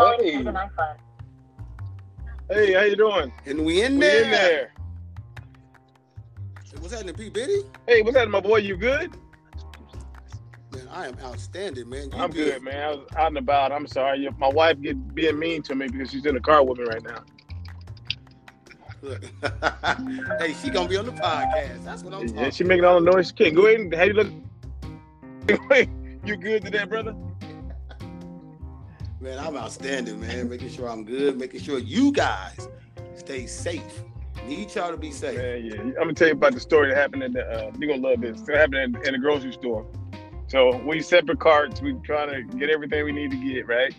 Hey. 0.00 0.44
Hey, 2.48 2.72
how 2.72 2.82
you 2.82 2.96
doing? 2.96 3.32
And 3.46 3.64
we 3.64 3.82
in 3.82 3.94
We 3.94 4.00
there. 4.00 4.24
in 4.24 4.30
there. 4.30 4.72
Hey, 6.64 6.78
What's 6.78 6.94
happening, 6.94 7.14
P. 7.14 7.28
Biddy? 7.28 7.62
Hey, 7.86 8.00
what's 8.02 8.16
happening, 8.16 8.32
my 8.32 8.40
boy? 8.40 8.58
You 8.58 8.76
good? 8.76 9.10
Man, 10.72 10.88
I 10.90 11.06
am 11.08 11.16
outstanding, 11.22 11.88
man. 11.88 12.10
You 12.12 12.18
I'm 12.18 12.30
good, 12.30 12.62
man. 12.62 12.82
I 12.82 12.88
was 12.94 13.00
out 13.16 13.26
and 13.28 13.36
about. 13.38 13.72
I'm 13.72 13.86
sorry. 13.86 14.26
My 14.38 14.48
wife 14.48 14.80
get 14.80 15.14
being 15.14 15.38
mean 15.38 15.62
to 15.64 15.74
me 15.74 15.88
because 15.88 16.10
she's 16.10 16.24
in 16.24 16.34
the 16.34 16.40
car 16.40 16.64
with 16.64 16.78
me 16.78 16.84
right 16.84 17.02
now. 17.02 17.22
Hey, 20.38 20.54
she 20.62 20.68
gonna 20.70 20.88
be 20.88 20.96
on 20.98 21.06
the 21.06 21.12
podcast. 21.12 21.84
That's 21.84 22.02
what 22.02 22.12
I'm 22.12 22.26
talking. 22.26 22.38
Yeah, 22.38 22.50
she 22.50 22.64
making 22.64 22.84
all 22.84 23.00
the 23.00 23.10
noise 23.10 23.28
she 23.28 23.32
can. 23.32 23.54
Go 23.54 23.66
ahead 23.66 23.80
and 23.80 23.94
how 23.94 24.02
you 24.04 24.12
look. 24.12 24.28
you 26.26 26.36
good 26.36 26.64
today, 26.64 26.84
brother? 26.84 27.14
Man, 29.20 29.38
I'm 29.38 29.56
outstanding, 29.56 30.20
man. 30.20 30.48
Making 30.48 30.70
sure 30.70 30.88
I'm 30.88 31.04
good, 31.04 31.38
making 31.38 31.60
sure 31.60 31.78
you 31.78 32.12
guys 32.12 32.68
stay 33.14 33.46
safe. 33.46 34.02
Need 34.46 34.74
y'all 34.74 34.90
to 34.90 34.96
be 34.96 35.10
safe. 35.10 35.36
Man, 35.36 35.64
yeah. 35.64 35.80
I'm 35.80 35.94
gonna 35.94 36.14
tell 36.14 36.28
you 36.28 36.32
about 36.34 36.54
the 36.54 36.60
story 36.60 36.88
that 36.88 36.96
happened 36.96 37.22
in 37.22 37.32
the. 37.34 37.44
Uh, 37.46 37.70
you 37.78 37.86
gonna 37.86 38.00
love 38.00 38.20
this. 38.22 38.40
It 38.48 38.56
happened 38.56 38.96
in, 38.96 39.06
in 39.06 39.12
the 39.12 39.18
grocery 39.18 39.52
store. 39.52 39.86
So 40.46 40.76
we 40.84 41.00
separate 41.02 41.38
carts. 41.38 41.80
We 41.82 41.92
trying 42.02 42.30
to 42.30 42.56
get 42.56 42.70
everything 42.70 43.04
we 43.04 43.12
need 43.12 43.30
to 43.30 43.36
get 43.36 43.66
right. 43.68 43.94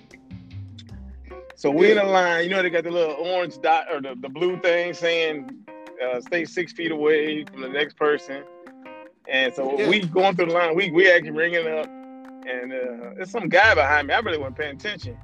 So 1.55 1.69
we 1.69 1.91
in 1.91 1.99
a 1.99 2.03
line. 2.03 2.45
You 2.45 2.49
know 2.49 2.63
they 2.63 2.71
got 2.71 2.83
the 2.83 2.91
little 2.91 3.15
orange 3.15 3.61
dot 3.61 3.85
or 3.91 4.01
the, 4.01 4.15
the 4.19 4.27
blue 4.29 4.59
thing 4.59 4.95
saying 4.95 5.51
uh, 6.03 6.19
stay 6.19 6.45
six 6.45 6.73
feet 6.73 6.91
away 6.91 7.45
from 7.45 7.61
the 7.61 7.69
next 7.69 7.95
person. 7.95 8.43
And 9.27 9.53
so 9.53 9.77
Yeah. 9.77 9.87
we 9.87 9.99
going 9.99 10.35
through 10.35 10.47
the 10.47 10.53
line. 10.53 10.75
We 10.75 10.89
we 10.89 11.11
actually 11.11 11.31
ringing 11.31 11.67
up, 11.67 11.85
and 12.47 12.73
uh, 12.73 13.13
there's 13.15 13.31
some 13.31 13.49
guy 13.49 13.73
behind 13.75 14.07
me. 14.07 14.13
I 14.13 14.19
really 14.19 14.37
wasn't 14.37 14.57
paying 14.57 14.75
attention. 14.75 15.17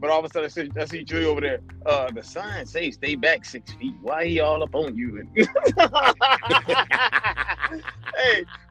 But 0.00 0.10
all 0.10 0.20
of 0.20 0.24
a 0.24 0.28
sudden, 0.30 0.46
I 0.46 0.48
see, 0.48 0.70
I 0.80 0.84
see 0.86 1.04
Julie 1.04 1.26
over 1.26 1.42
there. 1.42 1.60
Uh, 1.84 2.10
the 2.10 2.22
sign 2.22 2.64
says 2.64 2.94
stay 2.94 3.16
back 3.16 3.44
six 3.44 3.70
feet. 3.72 3.94
Why 4.00 4.24
he 4.26 4.40
all 4.40 4.62
up 4.62 4.74
on 4.74 4.96
you? 4.96 5.28
hey, 5.36 5.44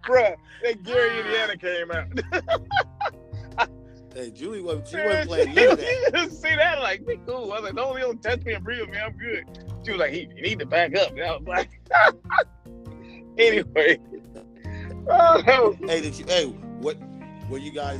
bruh, 0.03 0.35
that 0.63 0.83
Gary, 0.83 1.19
Indiana 1.19 1.55
came 1.55 1.91
out. 1.91 2.07
Hey, 4.15 4.31
Julie 4.31 4.61
wasn't 4.61 4.87
she 4.87 4.97
wasn't 4.97 5.27
playing 5.27 5.53
none 5.53 5.67
of 5.67 5.77
that. 5.79 6.29
See 6.31 6.55
that? 6.55 6.81
Like, 6.81 7.05
be 7.05 7.19
cool. 7.27 7.53
I 7.53 7.59
was 7.59 7.63
like, 7.63 7.75
don't, 7.75 7.99
don't 7.99 8.21
touch 8.23 8.43
me 8.43 8.53
and 8.53 8.63
breathe 8.63 8.89
me. 8.89 8.97
I'm 8.97 9.15
good. 9.15 9.45
She 9.85 9.91
was 9.91 9.99
like, 9.99 10.11
he, 10.11 10.27
you 10.35 10.41
need 10.41 10.59
to 10.59 10.65
back 10.65 10.95
up. 10.97 11.11
And 11.11 11.21
I 11.21 11.37
was 11.37 11.47
like, 11.47 11.69
anyway. 13.37 13.99
Oh, 15.07 15.77
Hey, 15.81 16.01
did 16.01 16.17
you? 16.17 16.25
Hey, 16.27 16.45
what? 16.47 16.97
What 17.49 17.61
you 17.61 17.71
guys? 17.71 17.99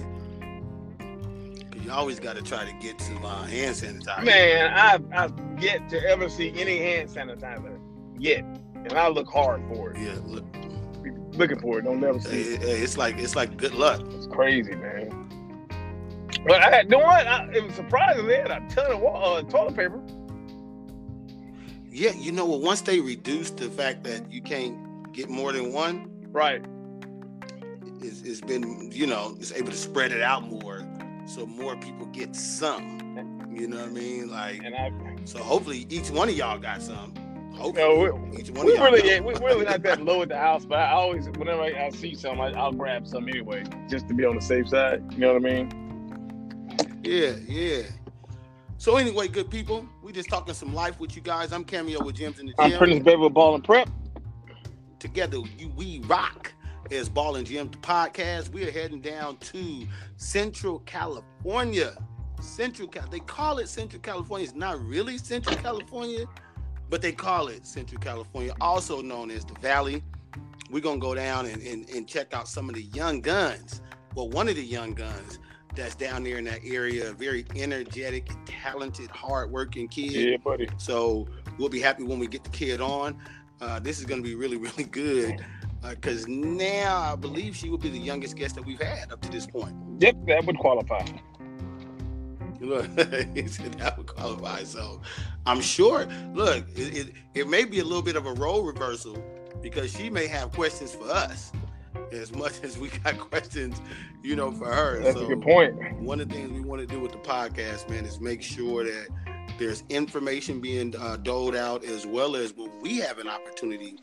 You 1.84 1.92
always 1.92 2.20
got 2.20 2.36
to 2.36 2.42
try 2.44 2.66
to 2.66 2.74
get 2.80 3.00
to 3.00 3.16
uh, 3.26 3.44
hand 3.46 3.76
sanitizer. 3.76 4.24
man, 4.24 4.74
I've, 4.74 5.12
I've 5.12 5.62
yet 5.62 5.90
to 5.90 6.00
ever 6.08 6.30
see 6.30 6.54
any 6.56 6.78
hand 6.78 7.10
sanitizer 7.10 7.80
yet. 8.18 8.44
And 8.76 8.94
I 8.94 9.08
look 9.08 9.28
hard 9.28 9.62
for 9.68 9.92
it. 9.92 9.98
Yeah, 10.00 10.18
look, 10.26 10.46
Looking 11.34 11.60
for 11.60 11.80
it. 11.80 11.84
Don't 11.84 12.00
never 12.02 12.20
see 12.20 12.42
it. 12.56 12.64
it's 12.64 12.98
like 12.98 13.18
it's 13.18 13.36
like 13.36 13.56
good 13.56 13.74
luck. 13.74 14.02
It's 14.12 14.28
crazy, 14.28 14.76
man. 14.76 15.68
But 16.46 16.62
I 16.62 16.70
had, 16.70 16.86
you 16.86 16.98
know 16.98 17.00
what? 17.06 17.28
I, 17.28 17.50
it 17.54 17.64
was 17.64 17.74
surprising. 17.76 18.28
They 18.28 18.38
had 18.38 18.52
a 18.52 18.60
ton 18.70 18.92
of 18.92 19.04
uh, 19.04 19.42
toilet 19.50 19.76
paper. 19.76 20.02
Yeah, 21.90 22.12
you 22.12 22.32
know 22.32 22.46
what? 22.46 22.62
Once 22.62 22.82
they 22.82 23.00
reduce 23.00 23.52
the 23.52 23.70
fact 23.70 24.04
that 24.04 24.32
you 24.32 24.42
can't 24.42 25.12
get 25.14 25.30
more 25.30 25.52
than 25.54 25.72
one, 25.72 26.10
Right. 26.32 26.64
It's, 28.02 28.22
it's 28.22 28.42
been 28.42 28.92
you 28.92 29.08
know 29.08 29.36
it's 29.40 29.52
able 29.54 29.70
to 29.70 29.78
spread 29.78 30.12
it 30.12 30.22
out 30.22 30.44
more, 30.44 30.86
so 31.26 31.46
more 31.46 31.76
people 31.78 32.06
get 32.08 32.36
some. 32.36 32.98
You 33.52 33.68
know 33.68 33.78
what 33.78 33.88
I 33.88 33.92
mean? 33.92 34.30
Like 34.30 34.64
I, 34.64 34.92
so. 35.26 35.40
Hopefully, 35.40 35.86
each 35.90 36.10
one 36.10 36.30
of 36.30 36.36
y'all 36.36 36.58
got 36.58 36.82
some. 36.82 37.14
Hopefully, 37.54 38.12
we, 38.12 38.38
each 38.38 38.52
one 38.52 38.66
we 38.66 38.74
of 38.74 38.78
y'all. 38.78 38.92
really, 38.92 39.10
ain't, 39.10 39.26
we 39.26 39.34
really 39.34 39.66
not 39.66 39.82
that 39.84 40.04
low 40.04 40.22
at 40.22 40.30
the 40.30 40.38
house, 40.38 40.66
but 40.66 40.80
I 40.80 40.92
always, 40.92 41.28
whenever 41.30 41.62
I, 41.62 41.88
I 41.88 41.90
see 41.90 42.16
some, 42.16 42.40
I, 42.40 42.52
I'll 42.54 42.72
grab 42.72 43.06
some 43.06 43.28
anyway, 43.28 43.64
just 43.90 44.08
to 44.08 44.14
be 44.14 44.24
on 44.26 44.36
the 44.36 44.42
safe 44.42 44.70
side. 44.70 45.04
You 45.12 45.20
know 45.20 45.34
what 45.34 45.46
I 45.46 45.64
mean? 45.64 47.00
Yeah, 47.04 47.36
yeah. 47.48 47.84
So 48.78 48.96
anyway, 48.96 49.28
good 49.28 49.50
people, 49.50 49.86
we 50.02 50.14
just 50.14 50.30
talking 50.30 50.54
some 50.54 50.74
life 50.74 51.00
with 51.02 51.16
you 51.16 51.22
guys. 51.22 51.52
I'm 51.52 51.66
Cameo 51.66 52.02
with 52.02 52.16
Gems 52.16 52.40
in 52.40 52.46
the 52.46 52.54
I'm 52.60 52.78
Prince 52.78 53.04
Baby 53.04 53.18
with 53.18 53.34
Ball 53.34 53.56
and 53.56 53.64
Prep. 53.64 53.90
Together, 55.00 55.40
you, 55.58 55.70
we 55.76 56.00
rock 56.06 56.54
as 56.92 57.08
Ball 57.08 57.36
and 57.36 57.46
Gym 57.46 57.70
podcast. 57.70 58.50
We 58.50 58.68
are 58.68 58.72
heading 58.72 59.02
down 59.02 59.38
to 59.38 59.88
Central 60.18 60.80
California. 60.80 61.96
Central 62.42 62.88
Cal. 62.88 63.08
They 63.08 63.20
call 63.20 63.60
it 63.60 63.68
Central 63.68 64.02
California. 64.02 64.48
It's 64.48 64.56
not 64.56 64.82
really 64.84 65.18
Central 65.18 65.56
California, 65.58 66.26
but 66.90 67.02
they 67.02 67.12
call 67.12 67.48
it 67.50 67.68
Central 67.68 68.02
California, 68.02 68.54
also 68.62 69.02
known 69.02 69.30
as 69.30 69.46
the 69.46 69.54
Valley. 69.56 70.04
We're 70.72 70.82
gonna 70.82 71.00
go 71.00 71.14
down 71.14 71.46
and, 71.46 71.62
and, 71.62 71.90
and 71.90 72.08
check 72.08 72.34
out 72.34 72.48
some 72.48 72.70
of 72.70 72.76
the 72.76 72.84
young 72.84 73.22
guns. 73.22 73.82
Well, 74.16 74.30
one 74.30 74.48
of 74.48 74.56
the 74.56 74.66
young 74.66 74.94
guns 74.94 75.40
that's 75.76 75.96
down 75.96 76.24
there 76.24 76.38
in 76.38 76.46
that 76.46 76.62
area, 76.64 77.12
a 77.12 77.14
very 77.14 77.46
energetic, 77.56 78.32
talented, 78.46 79.10
hardworking 79.10 79.88
kid. 79.88 80.12
Yeah, 80.12 80.38
buddy. 80.38 80.68
So 80.78 81.28
we'll 81.58 81.70
be 81.70 81.80
happy 81.80 82.04
when 82.04 82.20
we 82.20 82.28
get 82.28 82.44
the 82.44 82.50
kid 82.50 82.82
on. 82.82 83.20
Uh, 83.62 83.80
this 83.80 84.00
is 84.00 84.06
going 84.06 84.24
to 84.24 84.28
be 84.28 84.36
really, 84.36 84.58
really 84.58 84.86
good 84.86 85.46
because 85.88 86.28
now 86.28 87.14
I 87.14 87.16
believe 87.16 87.56
she 87.56 87.70
will 87.70 87.78
be 87.78 87.90
the 87.90 88.00
youngest 88.00 88.36
guest 88.36 88.56
that 88.56 88.66
we've 88.66 88.82
had 88.82 89.12
up 89.12 89.22
to 89.22 89.30
this 89.30 89.48
point. 89.48 89.76
Yep, 90.00 90.16
that 90.28 90.46
would 90.46 90.58
qualify. 90.58 91.06
Look, 92.62 92.94
that 92.96 93.94
would 93.98 94.08
qualify. 94.08 94.64
So 94.64 95.02
I'm 95.46 95.62
sure. 95.62 96.06
Look, 96.34 96.66
it, 96.76 96.98
it, 96.98 97.14
it 97.34 97.48
may 97.48 97.64
be 97.64 97.80
a 97.80 97.84
little 97.84 98.02
bit 98.02 98.16
of 98.16 98.26
a 98.26 98.34
role 98.34 98.64
reversal 98.64 99.24
because 99.62 99.96
she 99.96 100.10
may 100.10 100.28
have 100.28 100.52
questions 100.52 100.94
for 100.94 101.10
us 101.10 101.52
as 102.12 102.34
much 102.34 102.62
as 102.64 102.78
we 102.78 102.90
got 102.90 103.18
questions, 103.32 103.82
you 104.24 104.36
know, 104.36 104.52
for 104.52 104.66
her. 104.66 105.02
That's 105.02 105.16
so 105.16 105.26
a 105.26 105.28
good 105.28 105.42
point. 105.42 106.00
one 106.02 106.20
of 106.20 106.30
the 106.30 106.36
things 106.36 106.52
we 106.52 106.62
want 106.62 106.82
to 106.82 106.88
do 106.88 107.00
with 107.00 107.12
the 107.12 107.18
podcast, 107.20 107.90
man, 107.90 108.06
is 108.06 108.20
make 108.20 108.42
sure 108.42 108.84
that 108.84 109.08
there's 109.58 109.84
information 109.90 110.60
being 110.60 110.96
uh, 110.98 111.18
doled 111.18 111.56
out 111.56 111.84
as 111.84 112.06
well 112.06 112.36
as 112.36 112.54
when 112.54 112.72
we 112.82 112.98
have 112.98 113.20
an 113.20 113.28
opportunity 113.28 113.98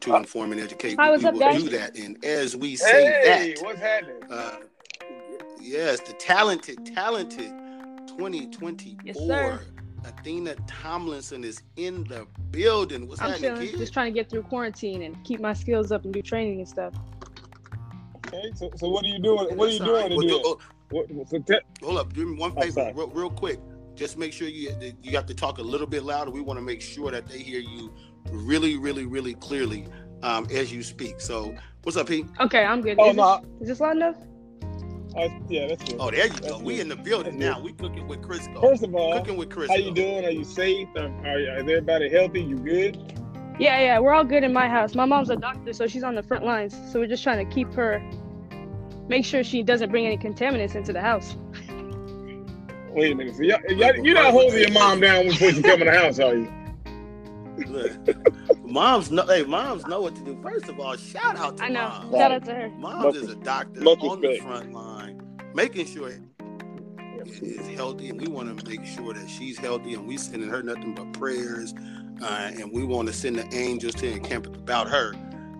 to 0.00 0.16
inform 0.16 0.52
and 0.52 0.60
educate. 0.60 0.96
Hi, 0.98 1.10
what's 1.10 1.24
we 1.24 1.30
will 1.30 1.38
guys? 1.40 1.62
do 1.62 1.68
that. 1.70 1.96
And 1.96 2.22
as 2.24 2.56
we 2.56 2.76
say 2.76 3.04
Hey, 3.22 3.54
that, 3.54 3.62
what's 3.64 3.80
happening? 3.80 4.22
uh, 4.30 4.56
yes, 5.60 6.00
the 6.00 6.12
talented, 6.14 6.86
talented 6.86 7.50
2024. 8.08 8.96
Yes, 9.04 9.16
sir. 9.18 9.60
Athena 10.04 10.54
Tomlinson 10.68 11.42
is 11.42 11.60
in 11.76 12.04
the 12.04 12.26
building. 12.52 13.08
What's 13.08 13.20
I'm 13.20 13.30
happening, 13.30 13.56
chilling, 13.56 13.78
just 13.78 13.92
trying 13.92 14.12
to 14.12 14.18
get 14.18 14.30
through 14.30 14.42
quarantine 14.44 15.02
and 15.02 15.22
keep 15.24 15.40
my 15.40 15.52
skills 15.52 15.90
up 15.90 16.04
and 16.04 16.14
do 16.14 16.22
training 16.22 16.60
and 16.60 16.68
stuff. 16.68 16.94
Okay, 18.28 18.50
so, 18.54 18.70
so 18.76 18.88
what 18.88 19.04
are 19.04 19.08
you 19.08 19.18
doing? 19.18 19.56
What 19.56 19.68
are 19.68 19.72
you 19.72 19.78
That's 19.78 19.88
all 19.90 19.96
right. 19.96 20.08
doing 20.08 20.28
Well, 20.28 20.38
do- 20.38 20.42
oh, 20.44 20.58
What, 20.90 21.10
what- 21.10 21.28
so 21.28 21.38
te- 21.40 21.58
Hold 21.82 21.98
up, 21.98 22.12
do 22.12 22.26
me 22.26 22.38
one 22.38 22.52
favor, 22.54 22.92
real, 22.94 23.08
real 23.08 23.30
quick. 23.30 23.58
Just 23.96 24.16
make 24.16 24.32
sure 24.32 24.46
you 24.46 24.72
you 25.02 25.10
got 25.10 25.26
to 25.26 25.34
talk 25.34 25.58
a 25.58 25.62
little 25.62 25.86
bit 25.86 26.04
louder. 26.04 26.30
We 26.30 26.40
want 26.40 26.58
to 26.58 26.64
make 26.64 26.80
sure 26.80 27.10
that 27.10 27.26
they 27.26 27.38
hear 27.40 27.58
you 27.58 27.92
really, 28.30 28.76
really, 28.76 29.06
really 29.06 29.34
clearly 29.34 29.86
um, 30.22 30.46
as 30.50 30.72
you 30.72 30.82
speak. 30.82 31.20
So, 31.20 31.54
what's 31.82 31.96
up, 31.96 32.08
Pete? 32.08 32.26
Okay, 32.40 32.64
I'm 32.64 32.80
good. 32.80 32.96
Oh, 32.98 33.10
is, 33.10 33.16
no. 33.16 33.40
this, 33.40 33.62
is 33.62 33.68
this 33.68 33.80
loud 33.80 33.96
enough? 33.96 34.16
uh, 35.16 35.28
yeah, 35.48 35.66
that's 35.66 35.84
good. 35.84 35.96
Oh, 35.98 36.10
there 36.10 36.26
you 36.26 36.32
go. 36.32 36.48
That's 36.48 36.62
We 36.62 36.80
in 36.80 36.88
the 36.88 36.96
building 36.96 37.38
That's 37.38 37.56
now. 37.56 37.60
We 37.60 37.72
cooking 37.72 38.06
with 38.06 38.22
Crisco. 38.22 38.60
First 38.60 38.82
of 38.84 38.94
all, 38.94 39.12
Cooking 39.18 39.36
with 39.36 39.48
Crisco. 39.48 39.68
how 39.68 39.76
you 39.76 39.92
doing? 39.92 40.24
Are 40.24 40.30
you 40.30 40.44
safe? 40.44 40.88
Are, 40.96 41.08
are, 41.26 41.38
is 41.38 41.60
everybody 41.60 42.08
healthy? 42.08 42.42
You 42.42 42.56
good? 42.56 42.96
Yeah, 43.58 43.80
yeah, 43.80 43.98
we're 43.98 44.12
all 44.12 44.24
good 44.24 44.44
in 44.44 44.52
my 44.52 44.68
house. 44.68 44.94
My 44.94 45.04
mom's 45.04 45.30
a 45.30 45.36
doctor, 45.36 45.72
so 45.72 45.88
she's 45.88 46.04
on 46.04 46.14
the 46.14 46.22
front 46.22 46.44
lines. 46.44 46.76
So 46.92 47.00
we're 47.00 47.08
just 47.08 47.24
trying 47.24 47.44
to 47.44 47.54
keep 47.54 47.72
her, 47.74 48.00
make 49.08 49.24
sure 49.24 49.42
she 49.42 49.64
doesn't 49.64 49.90
bring 49.90 50.06
any 50.06 50.16
contaminants 50.16 50.76
into 50.76 50.92
the 50.92 51.00
house. 51.00 51.36
Wait 52.90 53.12
a 53.12 53.14
minute. 53.16 53.34
So 53.34 53.42
y'all, 53.42 53.60
y'all, 53.68 53.96
you're 53.96 54.14
not 54.14 54.30
holding 54.32 54.60
your 54.60 54.70
mom 54.70 55.00
down 55.00 55.24
before 55.26 55.50
she 55.50 55.62
come 55.62 55.80
in 55.82 55.88
the 55.88 55.98
house, 55.98 56.20
are 56.20 56.36
you? 56.36 56.52
Look, 57.66 58.64
moms 58.64 59.10
know. 59.10 59.26
Hey, 59.26 59.42
moms 59.44 59.86
know 59.86 60.00
what 60.02 60.14
to 60.16 60.24
do. 60.24 60.38
First 60.42 60.68
of 60.68 60.78
all, 60.78 60.96
shout 60.96 61.36
out 61.36 61.56
to 61.58 61.64
I 61.64 61.68
know. 61.68 61.88
moms. 61.88 62.16
Shout 62.16 62.32
out 62.32 62.44
to 62.44 62.54
her. 62.54 62.68
Moms 62.78 63.04
Much- 63.04 63.16
is 63.16 63.30
a 63.30 63.36
doctor 63.36 63.80
much 63.80 63.98
on 64.00 64.20
the 64.20 64.38
front 64.38 64.72
line, 64.72 65.22
making 65.54 65.86
sure 65.86 66.10
it 66.10 66.20
is 67.42 67.66
healthy, 67.76 68.08
and 68.10 68.20
we 68.20 68.28
want 68.28 68.58
to 68.58 68.66
make 68.68 68.84
sure 68.86 69.12
that 69.14 69.28
she's 69.28 69.58
healthy, 69.58 69.94
and 69.94 70.06
we 70.06 70.16
sending 70.16 70.48
her 70.48 70.62
nothing 70.62 70.94
but 70.94 71.12
prayers, 71.12 71.74
uh, 72.22 72.50
and 72.58 72.72
we 72.72 72.84
want 72.84 73.08
to 73.08 73.14
send 73.14 73.36
the 73.36 73.54
angels 73.54 73.94
to 73.96 74.10
encamp 74.10 74.46
about 74.46 74.88
her 74.88 75.12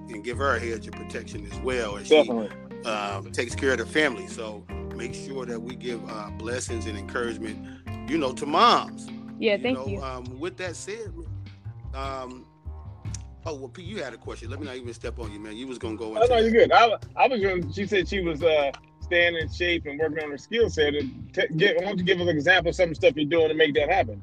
and 0.08 0.24
give 0.24 0.38
her 0.38 0.54
a 0.56 0.58
hedge 0.60 0.86
of 0.86 0.94
protection 0.94 1.46
as 1.52 1.58
well 1.60 1.96
as 1.98 2.06
she 2.06 2.14
Definitely. 2.14 2.50
uh, 2.86 3.20
takes 3.32 3.54
care 3.54 3.72
of 3.72 3.78
the 3.78 3.86
family. 3.86 4.26
So 4.28 4.64
make 4.94 5.14
sure 5.14 5.44
that 5.44 5.60
we 5.60 5.76
give 5.76 6.00
uh, 6.08 6.30
blessings 6.38 6.86
and 6.86 6.96
encouragement, 6.96 7.58
you 8.08 8.16
know, 8.16 8.32
to 8.32 8.46
moms. 8.46 9.06
Yeah, 9.38 9.56
You 9.56 9.62
thank 9.62 9.78
know, 9.78 9.86
you. 9.86 10.02
Um, 10.02 10.24
with 10.40 10.56
that 10.56 10.74
said, 10.74 11.12
um, 11.94 12.46
oh 13.46 13.54
well, 13.54 13.68
Pete, 13.68 13.86
you 13.86 14.02
had 14.02 14.12
a 14.14 14.16
question. 14.18 14.50
Let 14.50 14.60
me 14.60 14.66
not 14.66 14.76
even 14.76 14.92
step 14.94 15.18
on 15.18 15.32
you, 15.32 15.40
man. 15.40 15.56
You 15.56 15.66
was 15.66 15.78
gonna 15.78 15.96
go 15.96 16.16
Oh, 16.16 16.22
into. 16.22 16.28
no, 16.28 16.38
you're 16.40 16.50
good. 16.50 16.72
I, 16.72 16.96
I 17.16 17.28
was 17.28 17.40
going. 17.40 17.62
To, 17.68 17.72
she 17.72 17.86
said 17.86 18.08
she 18.08 18.20
was 18.20 18.42
uh, 18.42 18.72
staying 19.00 19.36
in 19.36 19.50
shape 19.50 19.86
and 19.86 19.98
working 19.98 20.22
on 20.22 20.30
her 20.30 20.38
skill 20.38 20.68
set. 20.70 20.94
And 20.94 21.32
t- 21.34 21.46
get, 21.56 21.76
why 21.76 21.84
don't 21.84 21.98
you 21.98 22.04
give 22.04 22.20
us 22.20 22.28
an 22.28 22.36
example 22.36 22.70
of 22.70 22.74
some 22.76 22.94
stuff 22.94 23.14
you're 23.16 23.24
doing 23.24 23.48
to 23.48 23.54
make 23.54 23.74
that 23.74 23.88
happen? 23.90 24.22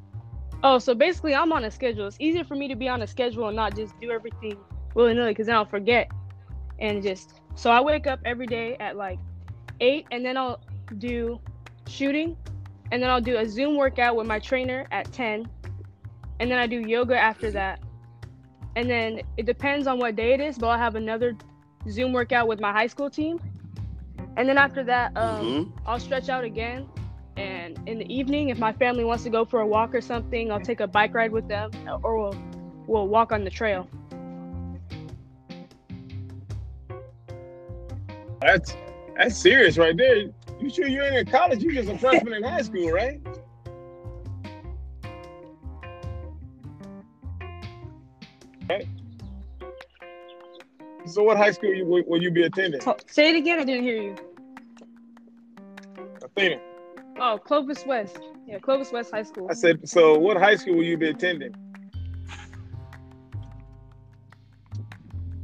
Oh, 0.63 0.79
so 0.79 0.95
basically, 0.95 1.35
I'm 1.35 1.51
on 1.51 1.65
a 1.65 1.71
schedule. 1.71 2.07
It's 2.07 2.17
easier 2.19 2.43
for 2.43 2.55
me 2.55 2.67
to 2.67 2.75
be 2.75 2.87
on 2.87 3.01
a 3.01 3.07
schedule 3.07 3.47
and 3.47 3.55
not 3.55 3.75
just 3.75 3.99
do 3.99 4.11
everything 4.11 4.57
willy 4.93 5.13
nilly 5.13 5.31
because 5.31 5.47
then 5.47 5.55
I'll 5.55 5.65
forget. 5.65 6.09
And 6.79 7.01
just 7.03 7.41
so 7.55 7.69
I 7.71 7.81
wake 7.81 8.07
up 8.07 8.19
every 8.25 8.47
day 8.47 8.75
at 8.79 8.95
like 8.97 9.19
eight, 9.79 10.07
and 10.11 10.25
then 10.25 10.37
I'll 10.37 10.59
do 10.97 11.39
shooting, 11.87 12.35
and 12.91 13.01
then 13.01 13.09
I'll 13.09 13.21
do 13.21 13.37
a 13.37 13.47
Zoom 13.47 13.75
workout 13.77 14.15
with 14.15 14.27
my 14.27 14.39
trainer 14.39 14.87
at 14.91 15.11
ten, 15.11 15.47
and 16.39 16.51
then 16.51 16.57
I 16.59 16.67
do 16.67 16.79
yoga 16.81 17.17
after 17.17 17.51
that. 17.51 17.79
And 18.75 18.89
then 18.89 19.21
it 19.37 19.45
depends 19.45 19.87
on 19.87 19.99
what 19.99 20.15
day 20.15 20.33
it 20.33 20.41
is, 20.41 20.57
but 20.57 20.67
I'll 20.67 20.77
have 20.77 20.95
another 20.95 21.35
Zoom 21.89 22.11
workout 22.11 22.47
with 22.47 22.59
my 22.59 22.71
high 22.71 22.87
school 22.87 23.09
team. 23.09 23.39
And 24.37 24.49
then 24.49 24.57
after 24.57 24.83
that, 24.83 25.15
um, 25.15 25.45
Mhm. 25.45 25.71
I'll 25.85 25.99
stretch 25.99 26.27
out 26.27 26.43
again. 26.43 26.89
And 27.37 27.79
in 27.87 27.99
the 27.99 28.13
evening, 28.13 28.49
if 28.49 28.57
my 28.59 28.73
family 28.73 29.03
wants 29.03 29.23
to 29.23 29.29
go 29.29 29.45
for 29.45 29.61
a 29.61 29.67
walk 29.67 29.93
or 29.93 30.01
something, 30.01 30.51
I'll 30.51 30.59
take 30.59 30.79
a 30.79 30.87
bike 30.87 31.13
ride 31.13 31.31
with 31.31 31.47
them, 31.47 31.71
or 32.03 32.17
we'll 32.17 32.35
we'll 32.87 33.07
walk 33.07 33.31
on 33.31 33.43
the 33.43 33.49
trail. 33.49 33.87
That's 38.41 38.75
that's 39.17 39.37
serious 39.37 39.77
right 39.77 39.95
there. 39.95 40.27
You 40.59 40.69
sure 40.69 40.87
you 40.87 41.01
ain't 41.01 41.15
in 41.15 41.25
college? 41.25 41.63
You're 41.63 41.73
just 41.73 41.89
a 41.89 41.97
freshman 41.97 42.33
in 42.33 42.43
high 42.43 42.61
school, 42.61 42.89
right? 42.91 43.21
Right. 48.69 48.87
So, 51.05 51.23
what 51.23 51.37
high 51.37 51.51
school 51.51 51.73
you, 51.73 51.85
will, 51.85 52.03
will 52.07 52.21
you 52.21 52.31
be 52.31 52.43
attending? 52.43 52.81
Say 53.07 53.29
it 53.29 53.35
again. 53.35 53.59
I 53.59 53.63
didn't 53.63 53.83
hear 53.83 54.01
you. 54.01 54.15
Athena. 56.23 56.59
Oh, 57.19 57.37
Clovis 57.37 57.85
West. 57.85 58.19
Yeah, 58.47 58.59
Clovis 58.59 58.91
West 58.91 59.11
High 59.11 59.23
School. 59.23 59.47
I 59.49 59.53
said, 59.53 59.87
so 59.87 60.17
what 60.17 60.37
high 60.37 60.55
school 60.55 60.75
will 60.75 60.83
you 60.83 60.97
be 60.97 61.09
attending? 61.09 61.55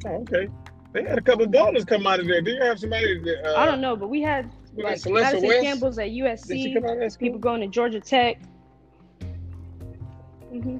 Oh, 0.06 0.10
okay. 0.22 0.48
They 0.94 1.04
had 1.04 1.18
a 1.18 1.22
couple 1.22 1.46
of 1.46 1.52
dollars 1.52 1.86
come 1.86 2.06
out 2.06 2.20
of 2.20 2.28
there. 2.28 2.42
Did 2.42 2.56
you 2.56 2.62
have 2.62 2.80
somebody 2.80 3.20
that, 3.24 3.48
uh, 3.48 3.58
I 3.58 3.66
don't 3.66 3.82
know, 3.82 3.96
but 3.96 4.10
we 4.10 4.22
had 4.22 4.52
like 4.76 4.98
Celeste 4.98 5.34
Madison 5.34 5.48
West? 5.48 5.62
Campbell's 5.64 6.00
at 6.00 6.10
USC. 6.10 6.74
come 6.74 6.86
out 6.86 6.94
of 6.94 7.00
that? 7.00 7.20
People 7.20 7.40
going 7.40 7.62
to 7.62 7.68
Georgia 7.68 8.00
Tech. 8.02 8.38
hmm 10.50 10.80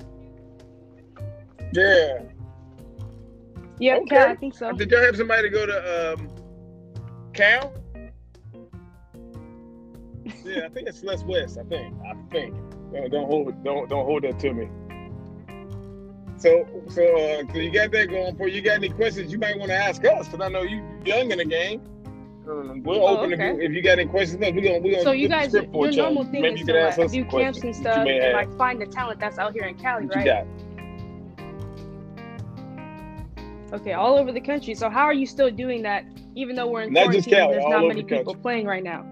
Yeah. 1.74 2.20
Yeah, 3.82 3.96
Okay. 3.98 4.16
Cal, 4.16 4.28
I 4.30 4.36
think 4.36 4.54
so. 4.54 4.72
Did 4.74 4.92
y'all 4.92 5.02
have 5.02 5.18
somebody 5.18 5.50
go 5.50 5.66
to 5.66 6.14
um, 6.14 6.30
Cal? 7.34 7.74
Yeah, 10.46 10.66
I 10.66 10.70
think 10.70 10.88
it's 10.88 11.04
Les 11.04 11.24
West. 11.24 11.58
I 11.58 11.64
think. 11.64 11.96
I 12.06 12.14
think. 12.32 12.56
Don't, 12.94 13.12
don't 13.12 13.26
hold. 13.26 13.64
Don't 13.64 13.90
don't 13.90 14.06
hold 14.06 14.24
that 14.24 14.38
to 14.40 14.54
me. 14.54 14.70
So 16.38 16.68
so 16.90 17.02
uh, 17.04 17.44
so 17.52 17.60
you 17.60 17.72
got 17.72 17.92
that 17.92 18.10
going 18.10 18.36
for 18.36 18.48
you. 18.48 18.56
You 18.58 18.62
got 18.62 18.76
any 18.76 18.90
questions 18.90 19.32
you 19.32 19.40
might 19.40 19.58
want 19.58 19.70
to 19.72 19.76
ask 19.78 20.06
us? 20.06 20.28
Because 20.28 20.46
I 20.46 20.50
know 20.50 20.62
you 20.62 20.84
young 21.04 21.32
in 21.32 21.40
the 21.40 21.46
game. 21.46 21.82
Um, 22.48 22.82
we're 22.84 22.96
Oh, 22.96 23.18
open 23.18 23.34
okay. 23.34 23.52
if, 23.52 23.58
you, 23.58 23.62
if 23.64 23.72
you 23.72 23.82
got 23.82 24.00
any 24.00 24.10
questions. 24.10 24.40
We're 24.42 24.52
gonna 24.52 24.80
we're 24.80 24.92
gonna 24.94 25.04
So 25.04 25.12
you 25.12 25.28
flip 25.28 25.52
the 25.52 25.62
guys, 25.62 25.96
your 25.96 26.06
normal 26.06 26.24
thing 26.26 26.42
Maybe 26.42 26.56
is 26.56 26.60
you 26.62 26.66
to 26.68 26.74
can 26.74 26.82
ask 26.82 26.98
like, 26.98 27.06
us 27.06 27.12
do 27.12 27.22
some 27.22 27.30
camps 27.30 27.60
questions 27.60 27.64
and 27.64 27.76
stuff, 27.76 27.98
you 28.00 28.04
may 28.06 28.20
and 28.20 28.34
like 28.34 28.58
find 28.58 28.82
the 28.82 28.86
talent 28.88 29.20
that's 29.20 29.38
out 29.40 29.54
here 29.54 29.64
in 29.66 29.76
Cali, 29.76 30.06
What 30.06 30.16
right? 30.16 30.26
Okay, 33.74 33.94
all 33.94 34.18
over 34.18 34.32
the 34.32 34.42
country. 34.42 34.76
So 34.76 34.90
how 34.90 35.06
are 35.06 35.14
you 35.14 35.26
still 35.26 35.50
doing 35.50 35.82
that, 35.84 36.04
even 36.36 36.56
though 36.56 36.68
we're 36.68 36.82
in 36.84 36.94
Not 36.94 37.12
just 37.12 37.30
quarantine? 37.30 37.34
and 37.34 37.42
Cali, 37.42 37.54
there's 37.54 37.70
not 37.70 37.88
many 37.88 38.02
the 38.02 38.18
people 38.18 38.36
playing 38.36 38.66
right 38.66 38.84
now. 38.84 39.06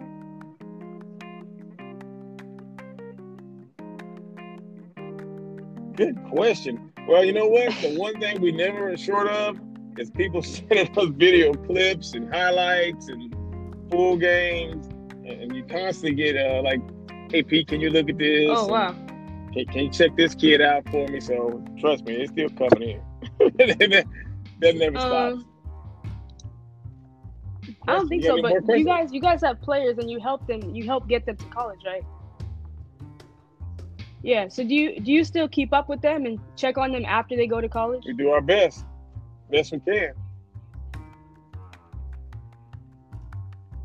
Good 5.95 6.17
question. 6.29 6.91
Well, 7.07 7.23
you 7.25 7.33
know 7.33 7.47
what? 7.47 7.73
The 7.81 7.97
one 7.97 8.19
thing 8.19 8.41
we 8.41 8.51
never 8.51 8.91
are 8.91 8.97
short 8.97 9.27
of 9.27 9.59
is 9.97 10.09
people 10.11 10.41
sending 10.43 10.97
us 10.97 11.07
video 11.15 11.53
clips 11.53 12.13
and 12.13 12.33
highlights 12.33 13.07
and 13.07 13.33
full 13.89 14.17
games, 14.17 14.87
and, 15.25 15.55
you 15.55 15.63
constantly 15.63 16.15
get 16.15 16.35
uh, 16.35 16.61
like, 16.61 16.81
"Hey 17.31 17.43
Pete, 17.43 17.67
can 17.67 17.81
you 17.81 17.89
look 17.89 18.09
at 18.09 18.17
this? 18.17 18.49
Oh 18.49 18.63
And, 18.63 18.71
wow. 18.71 18.91
Can, 19.53 19.65
can 19.65 19.83
you 19.85 19.89
check 19.89 20.15
this 20.15 20.35
kid 20.35 20.61
out 20.61 20.87
for 20.89 21.07
me?" 21.07 21.19
So 21.19 21.63
trust 21.79 22.05
me, 22.05 22.15
it's 22.15 22.31
still 22.31 22.49
coming 22.49 23.01
in. 23.39 24.03
never 24.59 24.97
stops. 24.97 25.43
Um, 25.43 25.45
I 27.87 27.93
don't 27.93 28.07
think 28.07 28.23
so, 28.23 28.41
but 28.41 28.53
you 28.77 28.85
guys, 28.85 29.11
you 29.11 29.21
guys 29.21 29.41
have 29.41 29.61
players, 29.61 29.97
and 29.97 30.09
you 30.09 30.19
help 30.19 30.45
them. 30.47 30.75
You 30.75 30.85
help 30.85 31.07
get 31.07 31.25
them 31.25 31.37
to 31.37 31.45
college, 31.45 31.79
right? 31.85 32.03
Yeah. 34.21 34.47
So 34.47 34.63
do 34.63 34.73
you 34.73 34.99
do 34.99 35.11
you 35.11 35.23
still 35.23 35.47
keep 35.47 35.73
up 35.73 35.89
with 35.89 36.01
them 36.01 36.25
and 36.25 36.39
check 36.55 36.77
on 36.77 36.91
them 36.91 37.05
after 37.05 37.35
they 37.35 37.47
go 37.47 37.61
to 37.61 37.69
college? 37.69 38.03
We 38.05 38.13
do 38.13 38.29
our 38.29 38.41
best, 38.41 38.85
best 39.49 39.71
we 39.71 39.79
can. 39.79 40.13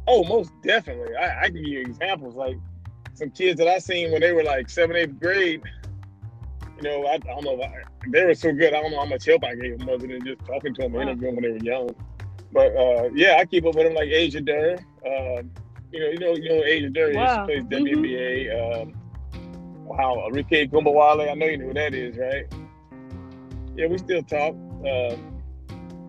Oh, 0.06 0.22
most 0.24 0.52
definitely. 0.62 1.16
I, 1.16 1.44
I 1.44 1.46
can 1.46 1.56
give 1.56 1.64
you 1.64 1.80
examples 1.80 2.34
like 2.34 2.56
some 3.14 3.30
kids 3.30 3.58
that 3.58 3.68
I 3.68 3.78
seen 3.78 4.12
when 4.12 4.20
they 4.20 4.32
were 4.32 4.42
like 4.42 4.68
seventh, 4.68 4.98
eighth 4.98 5.18
grade. 5.18 5.62
You 6.76 6.82
know, 6.82 7.06
I, 7.06 7.14
I 7.14 7.18
don't 7.18 7.44
know. 7.44 7.60
I- 7.62 7.82
They 8.08 8.24
were 8.24 8.34
so 8.34 8.52
good. 8.52 8.74
I 8.74 8.80
don't 8.82 8.90
know 8.90 8.98
how 9.00 9.06
much 9.06 9.24
help 9.26 9.44
I 9.44 9.54
gave 9.54 9.78
them 9.78 9.88
other 9.88 10.06
than 10.06 10.24
just 10.24 10.40
talking 10.44 10.74
to 10.74 10.82
them, 10.82 10.92
Wow. 10.92 11.02
interviewing 11.02 11.36
when 11.36 11.44
they 11.44 11.50
were 11.50 11.56
young. 11.58 11.90
But 12.52 12.76
uh, 12.76 13.08
yeah, 13.14 13.36
I 13.38 13.44
keep 13.44 13.64
up 13.66 13.74
with 13.74 13.84
them 13.86 13.94
like 13.94 14.08
Asia 14.08 14.40
Durr. 14.40 14.76
Um, 15.06 15.50
you 15.92 16.00
know, 16.00 16.06
you 16.10 16.18
know, 16.18 16.34
you 16.34 16.48
know, 16.48 16.64
Asia 16.64 16.90
Durr. 16.90 17.12
Wow. 17.14 17.46
Plays. 17.46 17.62
WNBA. 17.64 18.82
Um, 18.82 18.94
wow, 19.84 20.28
Arike 20.30 20.70
Ogunbowale. 20.70 21.30
I 21.30 21.34
know 21.34 21.46
you 21.46 21.58
know 21.58 21.66
who 21.66 21.74
that 21.74 21.94
is, 21.94 22.16
right? 22.16 22.46
Yeah, 23.76 23.86
we 23.86 23.98
still 23.98 24.22
talk. 24.22 24.54
Um, 24.54 25.30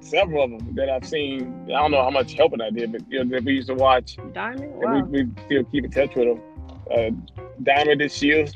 several 0.02 0.44
of 0.44 0.52
them 0.52 0.76
that 0.76 0.90
I've 0.90 1.06
seen. 1.06 1.66
I 1.68 1.80
don't 1.80 1.92
know 1.92 2.04
how 2.04 2.12
much 2.12 2.34
helping 2.34 2.62
I 2.62 2.70
did, 2.70 2.92
but 2.92 3.02
you 3.10 3.24
know, 3.24 3.36
that 3.36 3.44
we 3.44 3.54
used 3.54 3.68
to 3.70 3.76
watch. 3.76 4.18
Diamond. 4.34 4.64
And 4.64 4.76
Wow. 4.82 5.02
we, 5.04 5.24
we 5.24 5.32
still 5.46 5.64
keep 5.66 5.86
in 5.86 5.92
touch 5.92 6.16
with 6.16 6.28
them. 6.28 6.42
Uh, 6.92 7.10
Diamond 7.64 8.02
DeShields, 8.02 8.56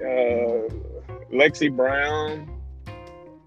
uh, 0.00 0.74
Lexi 1.32 1.74
Brown. 1.74 2.48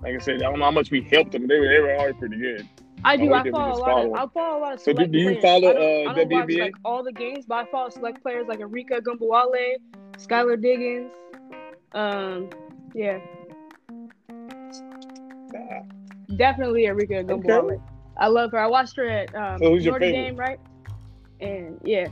Like 0.01 0.15
I 0.15 0.17
said, 0.19 0.35
I 0.37 0.49
don't 0.49 0.59
know 0.59 0.65
how 0.65 0.71
much 0.71 0.91
we 0.91 1.01
helped 1.01 1.31
them. 1.31 1.47
They 1.47 1.59
were, 1.59 1.67
they 1.67 1.79
were 1.79 1.95
always 1.95 2.15
pretty 2.19 2.37
good. 2.37 2.67
I 3.05 3.17
do. 3.17 3.33
I 3.33 3.49
follow 3.51 3.73
a 3.73 3.79
lot. 3.79 4.05
Of. 4.05 4.13
I 4.13 4.33
follow 4.33 4.59
a 4.59 4.61
lot 4.61 4.73
of 4.73 4.79
So 4.81 4.93
do- 4.93 5.05
do 5.07 5.17
you 5.17 5.27
players. 5.29 5.41
follow, 5.41 5.69
I 5.69 5.73
don't, 5.73 6.07
uh, 6.07 6.11
I 6.11 6.13
don't 6.15 6.31
watch 6.31 6.49
like 6.51 6.75
all 6.85 7.03
the 7.03 7.11
games, 7.11 7.45
but 7.45 7.55
I 7.55 7.65
follow 7.71 7.89
select 7.89 8.21
players 8.21 8.47
like 8.47 8.59
Arike 8.59 8.89
Ogunbowale, 8.91 9.75
Skylar 10.17 10.61
Diggins. 10.61 11.11
Um, 11.93 12.49
yeah, 12.93 13.19
Ah, 15.55 15.81
definitely 16.37 16.83
Arike 16.83 17.25
Ogunbowale. 17.25 17.81
I 18.17 18.27
love 18.27 18.51
her. 18.51 18.59
I 18.59 18.67
watched 18.67 18.95
her 18.97 19.07
at 19.07 19.33
um, 19.35 19.57
So 19.59 19.75
Notre? 19.75 19.99
Dame, 19.99 20.35
right? 20.35 20.59
And 21.41 21.79
yeah, 21.83 22.07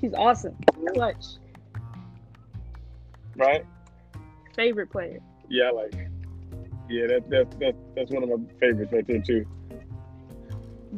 she's 0.00 0.12
awesome. 0.14 0.56
Clutch. 0.94 1.24
right? 3.36 3.64
Favorite 4.54 4.90
player. 4.90 5.20
Yeah, 5.48 5.64
I 5.64 5.70
like. 5.72 5.94
Yeah, 6.88 7.06
that, 7.08 7.30
that, 7.30 7.58
that, 7.60 7.74
that's 7.96 8.10
one 8.10 8.22
of 8.24 8.28
my 8.28 8.36
favorites 8.60 8.92
right 8.92 9.06
there 9.06 9.20
too. 9.20 9.46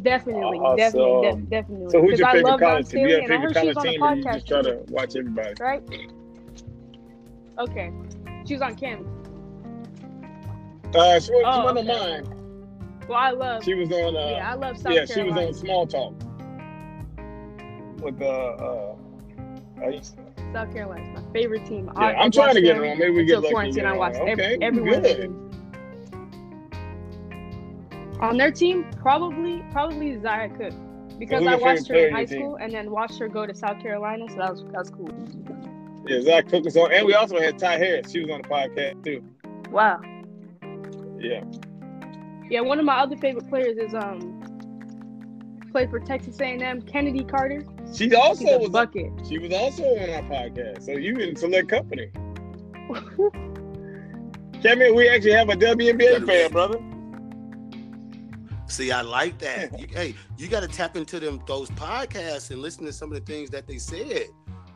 Definitely, 0.03 0.59
Awesome. 0.59 0.77
definitely, 0.77 1.41
def- 1.43 1.51
definitely. 1.51 1.91
So 1.91 2.03
who's 2.03 2.19
your 2.19 2.31
favorite 2.31 2.59
college 2.59 2.89
team? 2.89 3.07
Do 3.07 3.11
you 3.13 3.15
have 3.17 3.25
a 3.25 3.29
favorite 3.29 3.55
heard 3.57 3.63
she 3.63 3.67
was 3.69 3.75
college 3.77 3.91
team, 3.93 4.03
or 4.03 4.15
you 4.17 4.23
just 4.25 4.47
try 4.49 4.63
to 4.63 4.85
watch 4.89 5.17
everybody? 5.17 5.55
right? 5.61 5.83
Okay. 7.59 7.93
She 8.47 8.55
was 8.55 8.63
on 8.63 8.75
Kim. 8.75 9.07
Uh, 10.95 11.19
she, 11.19 11.31
was- 11.33 11.43
Oh, 11.47 11.65
wasn't 11.65 11.89
okay. 11.91 11.99
on 11.99 12.25
mine. 12.25 12.33
Well, 13.09 13.19
I 13.19 13.31
love. 13.31 13.65
She 13.65 13.75
was 13.75 13.91
on. 13.93 14.17
Uh, 14.17 14.21
yeah, 14.31 14.51
I 14.51 14.55
love 14.55 14.77
South 14.77 14.93
yeah, 14.93 15.05
she 15.07 15.23
was 15.23 15.33
on 15.37 15.55
Small 15.55 15.87
Talk 15.87 16.13
with 18.03 18.21
uh, 18.21 18.27
uh, 18.27 18.97
I 19.83 19.89
used- 19.91 20.19
South 20.53 20.73
Carolina, 20.73 21.21
my 21.21 21.33
favorite 21.33 21.67
team. 21.67 21.91
Yeah, 21.97 22.03
I'm 22.19 22.31
trying 22.31 22.55
to 22.55 22.61
get 22.63 22.77
on. 22.77 22.99
Maybe 22.99 23.11
we 23.11 23.25
get 23.25 23.39
lucky. 23.41 23.51
quarantine. 23.53 23.87
I 23.87 23.97
watched 23.97 24.17
Okay, 24.21 24.59
every 24.63 24.83
one 24.83 25.03
good. 25.03 25.43
On 28.21 28.37
their 28.39 28.51
team, 28.51 28.87
probably 28.99 29.63
probably 29.73 30.19
Zia 30.21 30.49
Cooke 30.57 30.73
because 31.19 31.47
I 31.47 31.55
watched 31.57 31.89
her 31.89 32.09
in 32.09 32.15
high 32.15 32.25
school 32.25 32.57
and 32.57 32.73
then 32.73 32.91
watched 32.91 33.19
her 33.19 33.29
go 33.29 33.47
to 33.47 33.55
South 33.55 33.81
Carolina, 33.83 34.25
so 34.31 34.37
that 34.37 34.51
was 34.53 34.63
that 34.65 34.73
was 34.73 34.91
cool. 34.91 35.11
Yeah, 36.07 36.21
Zia 36.23 36.43
Cooke 36.43 36.65
was 36.65 36.77
on, 36.77 36.93
and 36.93 37.07
we 37.07 37.15
also 37.15 37.39
had 37.39 37.59
Ty 37.59 37.77
Harris. 37.79 38.11
She 38.11 38.21
was 38.21 38.31
on 38.31 38.41
the 38.43 38.49
podcast 38.49 39.05
too. 39.05 39.23
Wow. 39.71 40.01
Yeah, 41.19 41.43
Yeah, 42.49 42.61
one 42.61 42.79
of 42.79 42.85
my 42.85 42.99
other 42.99 43.17
favorite 43.17 43.49
players 43.49 43.77
is 43.79 43.95
um 43.95 44.43
played 45.73 45.91
for 45.91 45.99
Texas 46.01 46.41
A&M, 46.41 46.81
Kennedy 46.83 47.25
Carter. 47.25 47.65
She 47.93 48.05
She's 48.05 48.15
also 48.15 48.47
a 48.47 48.59
was. 48.59 48.71
bucket. 48.71 49.11
She 49.29 49.39
was 49.39 49.53
also 49.53 49.83
on 49.85 50.11
our 50.11 50.23
podcast. 50.23 50.83
So 50.85 50.93
you 50.93 51.17
in 51.17 51.37
select 51.37 51.69
company. 51.69 52.11
Kevin, 54.63 54.95
we 54.95 55.09
actually 55.09 55.33
have 55.33 55.49
a 55.49 55.55
WNBA 55.55 56.27
fan, 56.27 56.51
brother. 56.51 56.81
See, 58.69 58.91
I 58.91 59.03
like 59.03 59.39
that. 59.39 59.79
You, 59.81 59.87
hey, 59.91 60.15
you 60.37 60.49
got 60.49 60.61
to 60.61 60.69
tap 60.69 60.97
into 60.97 61.21
them 61.21 61.41
those 61.47 61.71
podcasts 61.71 62.51
and 62.51 62.61
listen 62.61 62.85
to 62.87 62.93
some 62.93 63.13
of 63.13 63.19
the 63.19 63.25
things 63.33 63.51
that 63.51 63.67
they 63.67 63.79
said. 63.79 64.25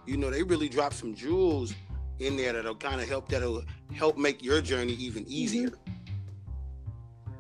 You 0.07 0.17
know, 0.17 0.31
they 0.31 0.43
really 0.43 0.69
dropped 0.69 0.95
some 0.95 1.15
jewels 1.15 1.75
in 2.19 2.37
there 2.37 2.53
that'll 2.53 2.75
kind 2.77 3.01
of 3.01 3.09
help 3.09 3.29
that'll 3.29 3.65
help 3.95 4.17
make 4.19 4.43
your 4.43 4.61
journey 4.61 4.93
even 4.95 5.25
easier. 5.27 5.71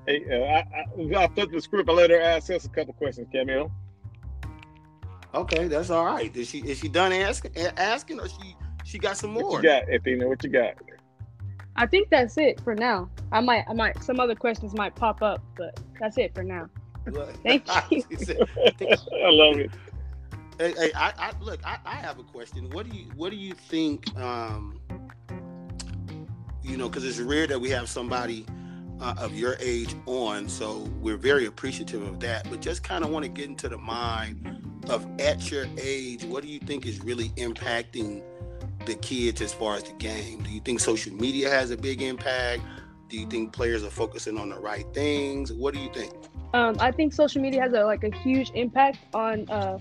Hey, 0.06 0.24
uh, 0.30 0.44
I, 0.44 1.18
I, 1.18 1.24
I 1.24 1.28
flipped 1.28 1.52
the 1.52 1.60
script. 1.60 1.88
I 1.88 1.92
let 1.92 2.10
her 2.10 2.20
ask 2.20 2.50
us 2.50 2.64
a 2.64 2.68
couple 2.68 2.94
questions, 2.94 3.28
Camille. 3.30 3.70
Okay, 5.34 5.68
that's 5.68 5.90
all 5.90 6.04
right. 6.04 6.34
Is 6.36 6.48
she 6.48 6.58
is 6.58 6.78
she 6.78 6.88
done 6.88 7.12
asking 7.12 7.56
asking 7.56 8.20
or 8.20 8.28
she 8.28 8.56
she 8.84 8.98
got 8.98 9.16
some 9.16 9.30
more? 9.30 9.44
What 9.44 9.62
you 9.62 9.68
got, 9.68 9.92
Athena? 9.92 10.28
What 10.28 10.42
you 10.42 10.50
got? 10.50 10.74
I 11.76 11.86
think 11.86 12.10
that's 12.10 12.36
it 12.36 12.60
for 12.60 12.74
now. 12.74 13.08
I 13.32 13.40
might, 13.40 13.64
I 13.68 13.72
might, 13.72 14.02
some 14.02 14.20
other 14.20 14.34
questions 14.34 14.74
might 14.74 14.94
pop 14.94 15.22
up, 15.22 15.42
but 15.56 15.80
that's 15.98 16.18
it 16.18 16.34
for 16.34 16.42
now. 16.42 16.68
Thank 17.42 17.66
you. 17.90 18.04
I 18.10 19.30
love 19.30 19.56
it. 19.58 19.70
Hey, 20.58 20.74
hey 20.76 20.92
I, 20.94 21.12
I, 21.16 21.32
look. 21.40 21.60
I, 21.64 21.78
I 21.84 21.94
have 21.94 22.18
a 22.18 22.24
question. 22.24 22.68
What 22.70 22.90
do 22.90 22.96
you 22.96 23.04
What 23.16 23.30
do 23.30 23.36
you 23.36 23.54
think? 23.54 24.14
Um, 24.18 24.80
you 26.62 26.76
know, 26.76 26.88
because 26.88 27.04
it's 27.04 27.18
rare 27.18 27.46
that 27.46 27.58
we 27.58 27.70
have 27.70 27.88
somebody 27.88 28.44
uh, 29.00 29.14
of 29.16 29.34
your 29.34 29.56
age 29.60 29.94
on, 30.06 30.48
so 30.48 30.90
we're 31.00 31.16
very 31.16 31.46
appreciative 31.46 32.02
of 32.02 32.20
that. 32.20 32.48
But 32.50 32.60
just 32.60 32.82
kind 32.82 33.04
of 33.04 33.10
want 33.10 33.24
to 33.24 33.30
get 33.30 33.48
into 33.48 33.68
the 33.68 33.78
mind 33.78 34.69
of 34.88 35.06
at 35.20 35.50
your 35.50 35.66
age, 35.78 36.24
what 36.24 36.42
do 36.42 36.48
you 36.48 36.58
think 36.60 36.86
is 36.86 37.02
really 37.02 37.28
impacting 37.30 38.22
the 38.86 38.94
kids 38.96 39.40
as 39.40 39.52
far 39.52 39.76
as 39.76 39.84
the 39.84 39.92
game? 39.94 40.42
Do 40.42 40.50
you 40.50 40.60
think 40.60 40.80
social 40.80 41.12
media 41.14 41.50
has 41.50 41.70
a 41.70 41.76
big 41.76 42.02
impact? 42.02 42.62
Do 43.08 43.18
you 43.18 43.26
think 43.26 43.52
players 43.52 43.84
are 43.84 43.90
focusing 43.90 44.38
on 44.38 44.50
the 44.50 44.58
right 44.58 44.86
things? 44.94 45.52
What 45.52 45.74
do 45.74 45.80
you 45.80 45.92
think? 45.92 46.12
Um, 46.54 46.76
I 46.80 46.90
think 46.90 47.12
social 47.12 47.42
media 47.42 47.62
has 47.62 47.72
a 47.72 47.84
like 47.84 48.04
a 48.04 48.14
huge 48.18 48.50
impact 48.54 48.98
on 49.14 49.48
uh, 49.50 49.78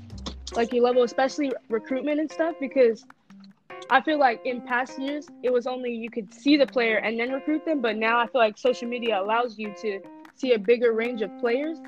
like 0.55 0.73
your 0.73 0.83
level, 0.83 1.03
especially 1.03 1.51
recruitment 1.69 2.19
and 2.19 2.31
stuff, 2.31 2.55
because 2.59 3.05
I 3.89 4.01
feel 4.01 4.19
like 4.19 4.41
in 4.45 4.61
past 4.61 4.99
years 4.99 5.27
it 5.43 5.51
was 5.51 5.65
only 5.65 5.93
you 5.93 6.09
could 6.09 6.33
see 6.33 6.57
the 6.57 6.67
player 6.67 6.97
and 6.97 7.19
then 7.19 7.31
recruit 7.31 7.65
them, 7.65 7.81
but 7.81 7.97
now 7.97 8.19
I 8.19 8.27
feel 8.27 8.41
like 8.41 8.57
social 8.57 8.87
media 8.87 9.19
allows 9.19 9.57
you 9.57 9.73
to 9.81 9.99
see 10.35 10.53
a 10.53 10.59
bigger 10.59 10.93
range 10.93 11.21
of 11.21 11.35
players 11.39 11.79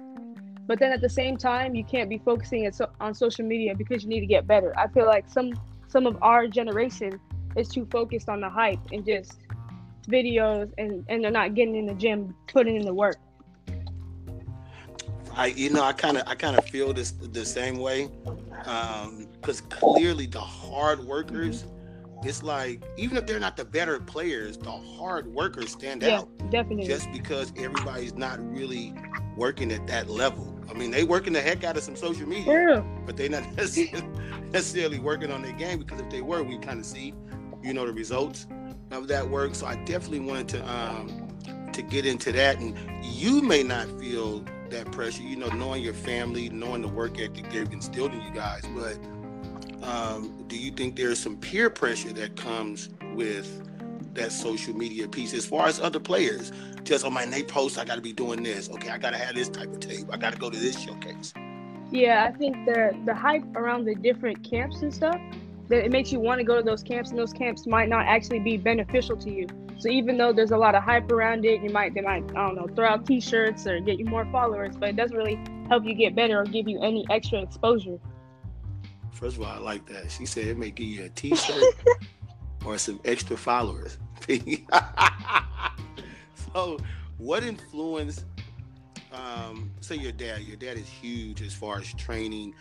but 0.72 0.80
then 0.80 0.94
at 0.94 1.02
the 1.02 1.10
same 1.10 1.36
time, 1.36 1.76
you 1.76 1.84
can't 1.84 2.10
be 2.10 2.18
focusing 2.18 2.72
on 3.02 3.14
social 3.14 3.46
media 3.46 3.76
because 3.76 4.04
you 4.04 4.10
need 4.10 4.22
to 4.22 4.26
get 4.26 4.48
better. 4.48 4.74
I 4.80 4.88
feel 4.88 5.06
like 5.06 5.30
some 5.30 5.52
some 5.90 6.08
of 6.08 6.18
our 6.24 6.48
generation 6.48 7.20
is 7.58 7.68
too 7.68 7.86
focused 7.92 8.30
on 8.30 8.40
the 8.40 8.50
hype 8.50 8.80
and 8.94 9.06
just 9.06 9.40
videos, 10.08 10.72
and 10.78 11.04
and 11.10 11.22
they're 11.22 11.30
not 11.30 11.56
getting 11.56 11.76
in 11.76 11.88
the 11.88 11.94
gym, 11.94 12.34
putting 12.48 12.78
in 12.78 12.86
the 12.86 12.94
work. 12.94 13.18
I 15.34 15.48
you 15.48 15.72
know 15.72 15.84
I 15.84 15.92
kind 15.92 16.16
of 16.16 16.24
I 16.26 16.36
kind 16.36 16.58
of 16.58 16.64
feel 16.64 16.94
this 16.94 17.12
the 17.12 17.44
same 17.44 17.78
way 17.78 18.10
because 18.64 19.62
um, 19.62 19.68
clearly 19.68 20.26
the 20.26 20.40
hard 20.40 21.04
workers 21.04 21.66
it's 22.24 22.44
like 22.44 22.82
even 22.98 23.18
if 23.18 23.26
they're 23.26 23.40
not 23.40 23.58
the 23.58 23.66
better 23.66 24.00
players, 24.00 24.58
the 24.58 24.72
hard 24.72 25.28
workers 25.28 25.72
stand 25.72 26.04
yeah, 26.04 26.20
out. 26.20 26.30
Definitely. 26.50 26.86
Just 26.86 27.12
because 27.12 27.52
everybody's 27.58 28.14
not 28.14 28.40
really 28.56 28.94
working 29.36 29.72
at 29.72 29.88
that 29.88 30.10
level. 30.10 30.58
I 30.70 30.74
mean, 30.74 30.92
they 30.92 31.04
working 31.04 31.34
the 31.34 31.42
heck 31.42 31.64
out 31.64 31.78
of 31.78 31.84
some 31.84 31.96
social 31.96 32.28
media, 32.28 32.54
yeah. 32.54 32.84
but 33.06 33.18
they're 33.18 33.30
not 33.30 33.44
necessarily 33.56 35.00
working 35.00 35.32
on 35.32 35.42
their 35.42 35.54
game 35.54 35.80
because 35.80 36.00
if 36.00 36.10
they 36.10 36.22
were, 36.22 36.44
we 36.44 36.58
kind 36.60 36.80
of 36.80 36.86
see, 36.86 37.14
you 37.62 37.74
know, 37.74 37.86
the 37.86 37.94
results 37.94 38.48
of 38.92 39.08
that 39.08 39.30
work. 39.30 39.56
So 39.56 39.66
I 39.66 39.76
definitely 39.84 40.22
wanted 40.22 40.48
to 40.50 40.72
um, 40.72 41.28
to 41.74 41.82
get 41.82 42.06
into 42.06 42.32
that, 42.34 42.60
and 42.60 42.78
you 43.04 43.42
may 43.42 43.64
not 43.64 43.88
feel 44.00 44.46
that 44.70 44.92
pressure, 44.92 45.24
you 45.24 45.36
know, 45.36 45.50
knowing 45.50 45.84
your 45.84 45.94
family, 45.94 46.50
knowing 46.50 46.82
the 46.82 46.88
work 46.88 47.20
ethic 47.20 47.50
they've 47.52 47.72
instilled 47.72 48.14
in 48.14 48.22
you 48.22 48.32
guys, 48.32 48.64
but 48.76 48.98
um, 49.84 50.44
do 50.48 50.58
you 50.58 50.72
think 50.72 50.96
there's 50.96 51.20
some 51.20 51.38
peer 51.38 51.70
pressure 51.70 52.14
that 52.14 52.36
comes 52.36 52.90
with 53.16 53.71
that 54.16 54.32
social 54.32 54.76
media 54.76 55.08
piece 55.08 55.34
as 55.34 55.46
far 55.46 55.68
as 55.68 55.80
other 55.80 56.00
players? 56.00 56.52
Just 56.84 57.06
on 57.06 57.14
my 57.14 57.26
Nate 57.26 57.48
post, 57.48 57.78
I 57.78 57.86
got 57.86 57.96
to 57.96 58.02
be 58.02 58.14
doing 58.14 58.44
this. 58.44 58.70
Okay, 58.70 58.90
I 58.90 58.98
got 58.98 59.12
to 59.12 59.18
have 59.18 59.36
this 59.36 59.50
type 59.50 59.72
of 59.72 59.80
tape. 59.80 60.08
I 60.12 60.18
got 60.18 60.34
to 60.34 60.40
go 60.40 60.50
to 60.50 60.58
this 60.58 60.80
showcase. 60.80 61.34
Yeah, 61.92 62.26
I 62.28 62.38
think 62.38 62.66
the 62.66 62.98
the 63.06 63.14
hype 63.14 63.44
around 63.56 63.86
the 63.86 63.96
different 63.96 64.50
camps 64.50 64.82
and 64.82 64.94
stuff 64.94 65.20
that 65.68 65.86
it 65.86 65.92
makes 65.92 66.12
you 66.12 66.20
want 66.20 66.40
to 66.40 66.44
go 66.44 66.56
to 66.58 66.64
those 66.64 66.84
camps, 66.84 67.10
and 67.10 67.20
those 67.20 67.34
camps 67.34 67.66
might 67.66 67.90
not 67.90 68.06
actually 68.06 68.40
be 68.40 68.58
beneficial 68.58 69.18
to 69.18 69.32
you. 69.32 69.48
So 69.78 69.90
even 69.90 70.16
though 70.18 70.32
there's 70.32 70.52
a 70.52 70.58
lot 70.58 70.76
of 70.76 70.84
hype 70.84 71.12
around 71.12 71.44
it, 71.44 71.62
you 71.64 71.70
might 71.70 71.94
they 71.96 72.02
might 72.02 72.24
I 72.32 72.48
don't 72.48 72.56
know 72.56 72.68
throw 72.76 72.88
out 72.88 73.06
T-shirts 73.06 73.66
or 73.66 73.80
get 73.80 73.98
you 73.98 74.06
more 74.06 74.26
followers, 74.32 74.76
but 74.78 74.90
it 74.90 74.96
doesn't 74.96 75.18
really 75.18 75.40
help 75.70 75.86
you 75.86 75.96
get 75.96 76.16
better 76.16 76.42
or 76.42 76.46
give 76.46 76.68
you 76.68 76.80
any 76.82 77.06
extra 77.10 77.42
exposure. 77.42 77.98
First 79.12 79.38
of 79.38 79.44
all, 79.44 79.50
I 79.50 79.58
like 79.58 79.86
that. 79.88 80.12
She 80.12 80.26
said 80.26 80.46
it 80.46 80.58
may 80.58 80.72
give 80.72 80.88
you 80.88 81.06
a 81.06 81.10
T-shirt 81.10 81.64
or 82.66 82.78
some 82.78 83.00
extra 83.06 83.38
followers. 83.38 83.98
so, 86.54 86.78
what 87.18 87.44
influence? 87.44 88.26
Um, 89.12 89.72
say 89.82 89.96
your 89.96 90.12
dad. 90.12 90.42
Your 90.42 90.58
dad 90.58 90.78
is 90.78 90.88
huge 90.88 91.42
as 91.42 91.54
far 91.54 91.80
as 91.80 91.94
training. 91.94 92.54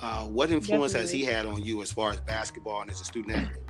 Uh, 0.00 0.24
what 0.24 0.50
influence 0.50 0.92
Definitely. 0.92 1.00
has 1.00 1.10
he 1.10 1.24
had 1.24 1.46
on 1.46 1.62
you 1.62 1.82
as 1.82 1.92
far 1.92 2.10
as 2.10 2.20
basketball 2.20 2.82
and 2.82 2.90
as 2.90 3.00
a 3.00 3.04
student 3.04 3.36
athlete? 3.36 3.64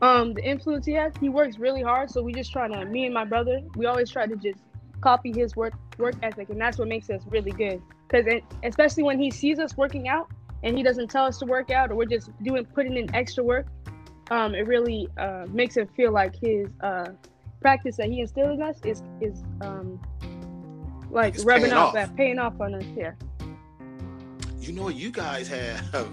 Um, 0.00 0.34
the 0.34 0.44
influence 0.44 0.86
he 0.86 0.92
has, 0.92 1.12
he 1.20 1.28
works 1.28 1.58
really 1.58 1.82
hard. 1.82 2.10
So 2.10 2.22
we 2.22 2.32
just 2.32 2.52
try 2.52 2.68
to, 2.68 2.84
me 2.84 3.06
and 3.06 3.14
my 3.14 3.24
brother, 3.24 3.60
we 3.74 3.86
always 3.86 4.10
try 4.10 4.26
to 4.26 4.36
just 4.36 4.60
copy 5.00 5.32
his 5.32 5.56
work 5.56 5.74
work 5.98 6.14
ethic, 6.22 6.50
and 6.50 6.60
that's 6.60 6.78
what 6.78 6.88
makes 6.88 7.08
us 7.10 7.22
really 7.28 7.52
good. 7.52 7.82
Because 8.08 8.26
especially 8.62 9.02
when 9.02 9.18
he 9.18 9.30
sees 9.30 9.58
us 9.58 9.76
working 9.76 10.08
out, 10.08 10.30
and 10.62 10.76
he 10.76 10.82
doesn't 10.82 11.08
tell 11.08 11.24
us 11.24 11.38
to 11.38 11.46
work 11.46 11.70
out 11.70 11.90
or 11.90 11.96
we're 11.96 12.06
just 12.06 12.30
doing 12.42 12.64
putting 12.64 12.96
in 12.96 13.14
extra 13.14 13.42
work, 13.42 13.66
um, 14.30 14.54
it 14.54 14.66
really 14.66 15.08
uh, 15.18 15.46
makes 15.48 15.76
it 15.76 15.88
feel 15.96 16.12
like 16.12 16.34
his 16.36 16.68
uh, 16.80 17.10
practice 17.60 17.96
that 17.96 18.08
he 18.08 18.20
instilled 18.20 18.52
in 18.52 18.62
us 18.62 18.78
is 18.84 19.02
is 19.20 19.42
um, 19.60 20.00
like 21.10 21.34
it's 21.34 21.44
rubbing 21.44 21.72
off, 21.72 21.94
that 21.94 22.14
paying 22.16 22.38
off 22.38 22.60
on 22.60 22.74
us. 22.74 22.84
Yeah. 22.96 23.12
You 24.60 24.72
know, 24.72 24.82
what 24.84 24.96
you 24.96 25.10
guys 25.10 25.48
have 25.48 26.12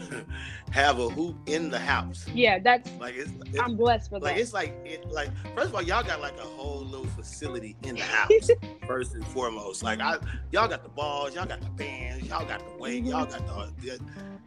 have 0.70 0.98
a 0.98 1.08
hoop 1.08 1.36
in 1.46 1.70
the 1.70 1.78
house. 1.78 2.26
Yeah, 2.34 2.58
that's 2.58 2.90
like 3.00 3.14
it's, 3.16 3.30
it's 3.46 3.58
I'm 3.58 3.76
blessed 3.76 4.10
for 4.10 4.18
like, 4.18 4.34
that. 4.34 4.40
It's 4.40 4.52
like 4.52 4.74
it 4.84 5.08
like 5.10 5.30
first 5.54 5.68
of 5.68 5.74
all, 5.74 5.82
y'all 5.82 6.02
got 6.02 6.20
like 6.20 6.36
a 6.38 6.42
whole 6.42 6.84
little 6.84 7.06
facility 7.06 7.76
in 7.82 7.96
the 7.96 8.02
house. 8.02 8.50
first 8.86 9.14
and 9.14 9.26
foremost, 9.28 9.82
like 9.82 10.00
I 10.00 10.18
y'all 10.50 10.68
got 10.68 10.82
the 10.82 10.88
balls, 10.88 11.34
y'all 11.34 11.46
got 11.46 11.60
the 11.60 11.70
bands, 11.70 12.26
y'all 12.28 12.46
got 12.46 12.66
the 12.66 12.82
weight, 12.82 13.04
y'all 13.04 13.26
mm-hmm. 13.26 13.46
got 13.46 13.76
the, 13.80 13.98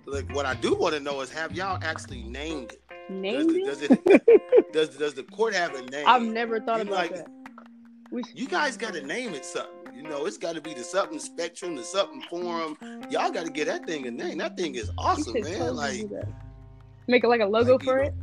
the 0.06 0.12
like. 0.12 0.34
What 0.34 0.46
I 0.46 0.53
do 0.56 0.75
want 0.75 0.96
to 0.96 1.00
know 1.00 1.22
is 1.22 1.32
have 1.32 1.53
y'all 1.53 1.79
actually 1.82 2.24
named 2.24 2.74
it? 2.74 2.82
Named 3.10 3.65
does 3.65 3.82
it? 3.82 4.06
Does 4.06 4.22
it 4.27 4.41
does 4.74 4.89
does 4.98 5.13
the 5.13 5.24
court 5.24 5.53
have 5.53 5.74
a 5.75 5.82
name? 5.84 6.06
I've 6.08 6.24
never 6.24 6.60
thought 6.60 6.77
you 6.77 6.94
about 6.94 7.12
like, 7.12 7.15
that. 7.15 7.27
We, 8.12 8.24
you 8.34 8.48
guys 8.48 8.75
got 8.75 8.94
to 8.94 9.06
name 9.06 9.36
it 9.36 9.46
something. 9.46 9.78
You 10.00 10.08
know, 10.08 10.25
it's 10.25 10.38
got 10.38 10.56
to 10.56 10.62
be 10.62 10.74
the 10.74 10.82
something 10.82 11.20
spectrum, 11.20 11.75
the 11.75 11.84
something 11.84 12.22
forum. 12.29 12.77
Y'all 13.10 13.29
got 13.32 13.46
to 13.46 13.51
get 13.51 13.68
that 13.68 13.86
thing 13.86 14.08
a 14.08 14.12
name. 14.12 14.38
That 14.38 14.56
thing 14.56 14.75
is 14.75 14.89
awesome, 14.98 15.34
man. 15.34 15.44
Totally 15.44 16.03
like, 16.06 16.25
make 17.08 17.25
it 17.25 17.27
like 17.27 17.41
a 17.41 17.46
logo 17.46 17.74
like, 17.74 17.84
for 17.84 18.01
you 18.01 18.08
it. 18.08 18.13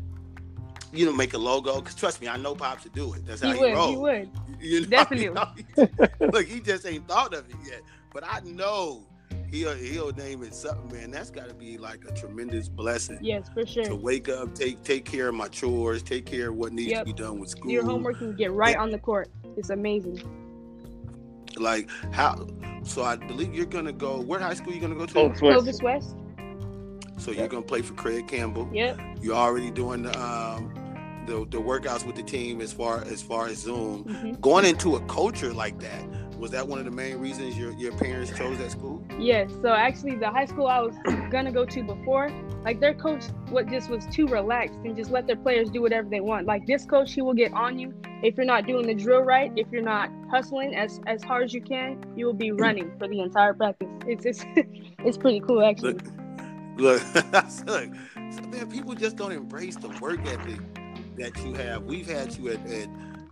you 0.94 1.04
know, 1.04 1.12
make 1.12 1.34
a 1.34 1.38
logo. 1.38 1.78
Cause 1.82 1.94
trust 1.94 2.22
me, 2.22 2.28
I 2.28 2.38
know 2.38 2.54
Pops 2.54 2.84
to 2.84 2.88
do 2.88 3.12
it. 3.12 3.26
That's 3.26 3.42
how 3.42 3.52
he, 3.52 3.60
would. 3.60 3.74
rolls. 3.74 3.90
He 3.90 3.96
would. 3.98 4.30
You 4.58 4.80
know, 4.80 4.86
Definitely. 4.86 5.26
You 5.26 5.34
know, 5.90 6.08
look, 6.32 6.46
he 6.46 6.60
just 6.60 6.86
ain't 6.86 7.06
thought 7.06 7.34
of 7.34 7.46
it 7.50 7.56
yet. 7.62 7.82
But 8.14 8.24
I 8.26 8.40
know 8.40 9.06
he'll 9.50 9.74
he'll 9.74 10.12
name 10.12 10.42
it 10.44 10.54
something, 10.54 10.96
man. 10.96 11.10
That's 11.10 11.28
got 11.28 11.50
to 11.50 11.54
be 11.54 11.76
like 11.76 12.06
a 12.08 12.14
tremendous 12.14 12.70
blessing. 12.70 13.18
Yes, 13.20 13.50
for 13.52 13.66
sure. 13.66 13.84
To 13.84 13.94
wake 13.94 14.30
up, 14.30 14.54
take 14.54 14.82
take 14.82 15.04
care 15.04 15.28
of 15.28 15.34
my 15.34 15.48
chores, 15.48 16.02
take 16.02 16.24
care 16.24 16.48
of 16.48 16.56
what 16.56 16.72
needs 16.72 16.92
yep. 16.92 17.00
to 17.00 17.04
be 17.04 17.12
done 17.12 17.38
with 17.38 17.50
school. 17.50 17.70
Your 17.70 17.84
homework 17.84 18.16
can 18.16 18.34
get 18.34 18.50
right 18.52 18.76
on 18.76 18.90
the 18.90 18.98
court. 18.98 19.28
It's 19.58 19.68
amazing. 19.68 20.22
Like 21.56 21.90
how? 22.12 22.46
So 22.84 23.02
I 23.02 23.16
believe 23.16 23.54
you're 23.54 23.66
gonna 23.66 23.92
go. 23.92 24.20
Where 24.20 24.40
high 24.40 24.54
school 24.54 24.72
you 24.72 24.80
gonna 24.80 24.94
go 24.94 25.06
to? 25.06 25.12
Clovis 25.12 25.42
West. 25.42 25.54
Clovis 25.54 25.82
West. 25.82 26.16
So 27.18 27.30
yep. 27.30 27.40
you're 27.40 27.48
gonna 27.48 27.62
play 27.62 27.82
for 27.82 27.94
Craig 27.94 28.28
Campbell. 28.28 28.68
Yep. 28.72 29.00
You're 29.20 29.34
already 29.34 29.70
doing 29.70 30.02
the 30.02 30.18
um, 30.20 30.72
the, 31.26 31.46
the 31.50 31.58
workouts 31.58 32.06
with 32.06 32.16
the 32.16 32.22
team 32.22 32.60
as 32.60 32.72
far 32.72 33.02
as 33.02 33.22
far 33.22 33.48
as 33.48 33.58
Zoom. 33.58 34.04
Mm-hmm. 34.04 34.32
Going 34.40 34.64
into 34.64 34.96
a 34.96 35.00
culture 35.06 35.52
like 35.52 35.78
that, 35.80 36.04
was 36.38 36.50
that 36.52 36.66
one 36.66 36.78
of 36.78 36.84
the 36.84 36.90
main 36.90 37.18
reasons 37.18 37.58
your, 37.58 37.72
your 37.72 37.92
parents 37.92 38.36
chose 38.36 38.58
that 38.58 38.70
school? 38.70 39.04
Yes. 39.18 39.50
So 39.62 39.72
actually, 39.72 40.16
the 40.16 40.30
high 40.30 40.44
school 40.44 40.66
I 40.66 40.80
was 40.80 40.94
gonna 41.30 41.52
go 41.52 41.64
to 41.64 41.82
before, 41.82 42.30
like 42.64 42.80
their 42.80 42.94
coach, 42.94 43.24
what 43.48 43.68
just 43.68 43.90
was 43.90 44.06
too 44.06 44.26
relaxed 44.26 44.78
and 44.84 44.96
just 44.96 45.10
let 45.10 45.26
their 45.26 45.36
players 45.36 45.70
do 45.70 45.82
whatever 45.82 46.08
they 46.08 46.20
want. 46.20 46.46
Like 46.46 46.66
this 46.66 46.84
coach, 46.84 47.12
he 47.14 47.22
will 47.22 47.34
get 47.34 47.52
on 47.52 47.78
you 47.78 47.94
if 48.22 48.36
you're 48.36 48.46
not 48.46 48.66
doing 48.66 48.86
the 48.86 48.94
drill 48.94 49.20
right, 49.20 49.52
if 49.56 49.66
you're 49.70 49.82
not 49.82 50.10
hustling 50.30 50.74
as 50.74 51.00
as 51.06 51.22
hard 51.22 51.44
as 51.44 51.54
you 51.54 51.60
can, 51.60 52.02
you 52.16 52.26
will 52.26 52.32
be 52.32 52.52
running 52.52 52.90
for 52.98 53.08
the 53.08 53.20
entire 53.20 53.54
practice. 53.54 53.88
It's 54.06 54.24
it's 54.24 54.44
it's 55.00 55.16
pretty 55.16 55.40
cool 55.40 55.64
actually. 55.64 55.94
Look, 56.76 57.02
look, 57.66 57.90
man, 58.16 58.70
people 58.70 58.94
just 58.94 59.16
don't 59.16 59.32
embrace 59.32 59.76
the 59.76 59.88
work 60.00 60.20
ethic 60.26 60.60
that 61.16 61.36
you 61.44 61.54
have. 61.54 61.84
We've 61.84 62.06
had 62.06 62.36
you 62.36 62.50
at, 62.50 62.66
at 62.70 62.88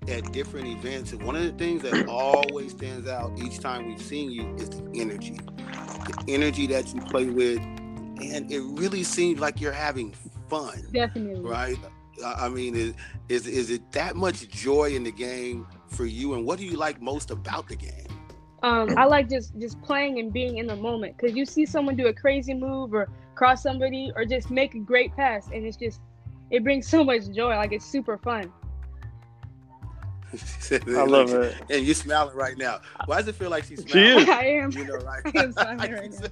at 0.09 0.33
different 0.33 0.67
events, 0.67 1.13
and 1.13 1.23
one 1.23 1.35
of 1.35 1.43
the 1.43 1.53
things 1.53 1.83
that 1.83 2.07
always 2.09 2.73
stands 2.73 3.09
out 3.09 3.39
each 3.39 3.59
time 3.61 3.87
we've 3.87 4.03
seen 4.03 4.31
you 4.31 4.55
is 4.57 4.69
the 4.69 4.91
energy, 4.95 5.39
the 5.39 6.25
energy 6.29 6.67
that 6.67 6.93
you 6.93 7.01
play 7.01 7.27
with, 7.27 7.59
and 7.59 8.51
it 8.53 8.61
really 8.79 9.03
seems 9.03 9.41
like 9.41 9.61
you're 9.61 9.73
having 9.73 10.15
fun, 10.49 10.87
Definitely. 10.93 11.41
right? 11.41 11.79
I 12.25 12.47
I 12.47 12.49
mean, 12.49 12.75
is, 12.75 12.95
is 13.29 13.47
is 13.47 13.71
it 13.71 13.91
that 13.93 14.17
much 14.17 14.49
joy 14.49 14.95
in 14.95 15.05
the 15.05 15.13
game 15.13 15.67
for 15.89 16.05
you, 16.05 16.35
and 16.35 16.45
what 16.45 16.59
do 16.59 16.65
you 16.65 16.77
like 16.77 17.01
most 17.01 17.31
about 17.31 17.69
the 17.69 17.77
game? 17.77 18.07
Um, 18.63 18.97
I 18.97 19.05
like 19.05 19.29
just 19.29 19.59
just 19.59 19.81
playing 19.83 20.19
and 20.19 20.33
being 20.33 20.59
in 20.59 20.67
the 20.67 20.77
moment 20.77 21.17
because 21.17 21.37
you 21.37 21.45
see 21.45 21.67
someone 21.67 21.97
do 21.97 22.07
a 22.07 22.15
crazy 22.15 22.55
move 22.55 22.95
or 22.95 23.09
cross 23.35 23.63
somebody 23.63 24.13
or 24.17 24.25
just 24.25 24.51
make 24.51 24.75
a 24.75 24.79
great 24.79 25.15
pass, 25.17 25.49
and 25.53 25.65
it's 25.67 25.77
just 25.77 26.01
it 26.51 26.63
brings 26.65 26.89
so 26.95 27.05
much 27.05 27.29
joy. 27.31 27.57
Like 27.57 27.73
it's 27.73 27.87
super 27.87 28.17
fun. 28.19 28.53
I 30.71 31.05
love 31.05 31.33
it. 31.33 31.55
And 31.71 31.85
you're 31.87 31.95
smiling 31.95 32.35
right 32.37 32.57
now. 32.59 32.81
Why 33.07 33.19
does 33.19 33.29
it 33.29 33.37
feel 33.37 33.51
like 33.51 33.65
she's 33.65 33.85
She 33.87 33.93
smiling? 33.93 34.23
is. 34.23 34.29
I 34.29 34.45
am. 34.47 34.73
You 34.73 34.85
know, 34.85 34.97
right? 34.97 35.23
I 35.27 35.43
am 35.43 35.53
smiling 35.53 35.79
like, 35.79 35.93
right 35.93 36.05
she's, 36.11 36.21
now. 36.21 36.29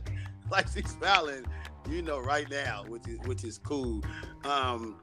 like 0.50 0.66
she's 0.68 0.90
smiling, 0.90 1.44
you 1.88 2.02
know, 2.02 2.18
right 2.18 2.50
now, 2.50 2.84
which 2.88 3.06
is 3.06 3.18
which 3.26 3.44
is 3.44 3.58
cool. 3.58 4.02
Um, 4.44 4.96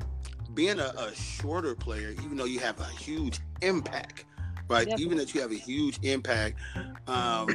being 0.53 0.79
a, 0.79 0.93
a 0.97 1.15
shorter 1.15 1.75
player, 1.75 2.11
even 2.23 2.37
though 2.37 2.45
you 2.45 2.59
have 2.59 2.79
a 2.79 2.85
huge 2.85 3.39
impact, 3.61 4.25
right? 4.67 4.85
Definitely. 4.85 5.05
Even 5.05 5.17
that 5.17 5.33
you 5.33 5.41
have 5.41 5.51
a 5.51 5.55
huge 5.55 5.99
impact, 6.03 6.59
um, 7.07 7.47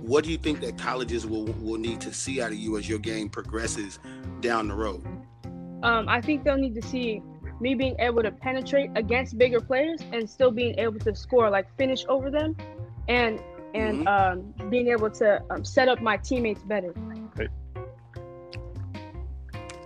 what 0.00 0.24
do 0.24 0.30
you 0.30 0.38
think 0.38 0.60
that 0.60 0.78
colleges 0.78 1.26
will 1.26 1.44
will 1.44 1.78
need 1.78 2.00
to 2.00 2.12
see 2.12 2.40
out 2.42 2.52
of 2.52 2.58
you 2.58 2.76
as 2.78 2.88
your 2.88 2.98
game 2.98 3.28
progresses 3.28 3.98
down 4.40 4.68
the 4.68 4.74
road? 4.74 5.04
Um, 5.82 6.08
I 6.08 6.20
think 6.20 6.44
they'll 6.44 6.56
need 6.56 6.74
to 6.80 6.86
see 6.86 7.22
me 7.60 7.74
being 7.74 7.96
able 7.98 8.22
to 8.22 8.30
penetrate 8.30 8.90
against 8.96 9.38
bigger 9.38 9.60
players 9.60 10.00
and 10.12 10.28
still 10.28 10.50
being 10.50 10.78
able 10.78 10.98
to 11.00 11.14
score, 11.14 11.48
like 11.50 11.66
finish 11.76 12.04
over 12.08 12.30
them, 12.30 12.56
and 13.08 13.40
and 13.74 14.06
um, 14.06 14.54
being 14.68 14.88
able 14.88 15.10
to 15.10 15.42
um, 15.50 15.64
set 15.64 15.88
up 15.88 16.00
my 16.02 16.16
teammates 16.16 16.62
better. 16.62 16.94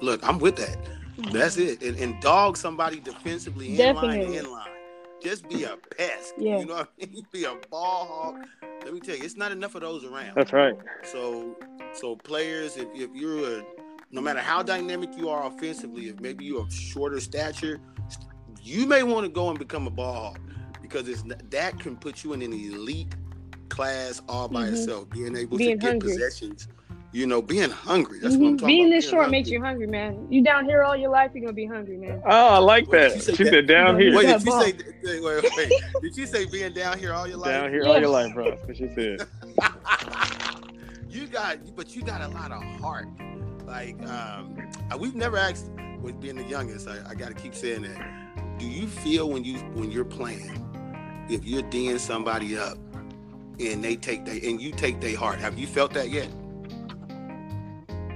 Look, 0.03 0.27
I'm 0.27 0.39
with 0.39 0.57
that. 0.57 0.77
That's 1.33 1.57
it. 1.57 1.83
And, 1.83 1.97
and 1.99 2.21
dog 2.21 2.57
somebody 2.57 3.01
defensively 3.01 3.81
in 3.81 3.95
line 3.97 4.21
in 4.21 4.51
line. 4.51 4.69
Just 5.23 5.49
be 5.49 5.65
a 5.65 5.77
pest. 5.97 6.35
Yeah. 6.39 6.59
You 6.59 6.67
know 6.67 6.75
what 6.75 6.93
I 7.03 7.07
mean? 7.07 7.27
Be 7.33 7.45
a 7.45 7.55
ball 7.71 8.07
hawk. 8.07 8.47
Let 8.85 8.93
me 8.93 9.01
tell 9.01 9.17
you, 9.17 9.25
it's 9.25 9.37
not 9.37 9.51
enough 9.51 9.75
of 9.75 9.81
those 9.81 10.05
around. 10.05 10.33
That's 10.37 10.53
right. 10.53 10.77
So 11.05 11.57
so 11.95 12.17
players, 12.17 12.77
if, 12.77 12.87
if 12.95 13.11
you're 13.15 13.61
a 13.61 13.65
no 14.13 14.21
matter 14.21 14.41
how 14.41 14.63
dynamic 14.63 15.17
you 15.17 15.29
are 15.31 15.47
offensively, 15.47 16.09
if 16.09 16.21
maybe 16.21 16.45
you're 16.45 16.61
of 16.63 16.73
shorter 16.73 17.19
stature, 17.21 17.81
you 18.63 18.87
may 18.87 19.03
want 19.03 19.25
to 19.25 19.31
go 19.33 19.49
and 19.49 19.59
become 19.59 19.87
a 19.87 19.91
ball 19.91 20.15
hawk 20.15 20.41
because 20.83 21.09
it's 21.09 21.25
that 21.51 21.81
can 21.81 21.97
put 21.97 22.23
you 22.23 22.33
in 22.35 22.43
an 22.43 22.53
elite 22.53 23.09
class 23.71 24.23
all 24.29 24.49
by 24.49 24.65
Mhm. 24.67 24.73
itself. 24.73 25.11
Being 25.11 25.37
able 25.37 25.57
Being 25.57 25.71
to 25.73 25.77
get 25.79 25.91
hungry. 25.93 26.13
possessions. 26.13 26.69
You 27.17 27.27
know, 27.27 27.41
being 27.41 27.71
hungry. 27.71 28.19
That's 28.21 28.37
what 28.37 28.47
I'm 28.47 28.57
Mhm. 28.57 28.59
talking 28.59 28.67
Being 28.67 28.87
about. 28.89 28.91
this 28.97 29.05
being 29.07 29.11
short 29.11 29.23
hungry. 29.23 29.39
makes 29.39 29.49
you 29.49 29.63
hungry, 29.63 29.87
man. 29.87 30.27
You 30.29 30.43
down 30.43 30.67
here 30.67 30.83
all 30.83 30.95
your 30.95 31.09
life, 31.09 31.31
you're 31.33 31.41
gonna 31.45 31.55
be 31.55 31.65
hungry, 31.65 31.97
man. 31.97 32.21
Oh, 32.27 32.49
I 32.49 32.59
like 32.59 32.89
Wait, 32.89 32.99
that. 33.01 33.13
she 33.13 33.21
She 33.21 33.45
said 33.45 33.49
said, 33.55 33.67
down 33.67 33.99
You 33.99 34.09
here. 34.11 34.17
Wait, 34.19 34.27
did 34.27 34.45
you 34.45 34.53
say? 34.53 34.75
Wait, 35.03 35.23
wait, 35.23 35.51
wait. 35.57 35.73
did 36.03 36.15
you 36.15 36.27
say 36.27 36.45
being 36.45 36.75
down 36.75 36.99
here 36.99 37.15
all 37.15 37.27
your 37.27 37.39
life? 37.39 37.53
Down 37.53 37.71
here 37.71 37.87
all 37.87 37.99
your 37.99 38.11
life, 38.11 38.35
bro. 38.35 38.51
That's 38.51 38.69
what 38.69 38.77
she 38.77 38.89
said. 38.95 39.27
you 41.09 41.27
got, 41.27 41.57
but 41.75 41.97
you 41.97 42.03
got 42.03 42.21
a 42.21 42.29
lot 42.29 42.53
of 42.53 42.63
heart. 42.83 43.09
Like, 43.67 43.97
um, 44.07 44.55
we've 44.99 45.15
never 45.15 45.39
asked, 45.39 45.71
with 46.03 46.21
being 46.21 46.37
the 46.37 46.45
youngest, 46.45 46.87
I, 46.87 46.99
I 47.09 47.15
got 47.15 47.29
to 47.29 47.35
keep 47.35 47.55
saying 47.55 47.81
that. 47.81 48.59
Do 48.59 48.67
you 48.69 48.87
feel 48.87 49.31
when 49.31 49.43
you 49.43 49.57
when 49.73 49.91
you're 49.91 50.05
playing, 50.05 50.51
if 51.31 51.47
you're 51.47 51.63
D'ing 51.63 51.99
somebody 51.99 52.59
up, 52.59 52.77
and 53.59 53.83
they 53.83 53.97
take 53.97 54.27
they 54.27 54.39
and 54.47 54.61
you 54.61 54.71
take 54.71 55.01
their 55.01 55.17
heart? 55.17 55.39
Have 55.39 55.59
you 55.59 55.67
felt 55.67 55.95
that 55.95 56.11
yet? 56.11 56.29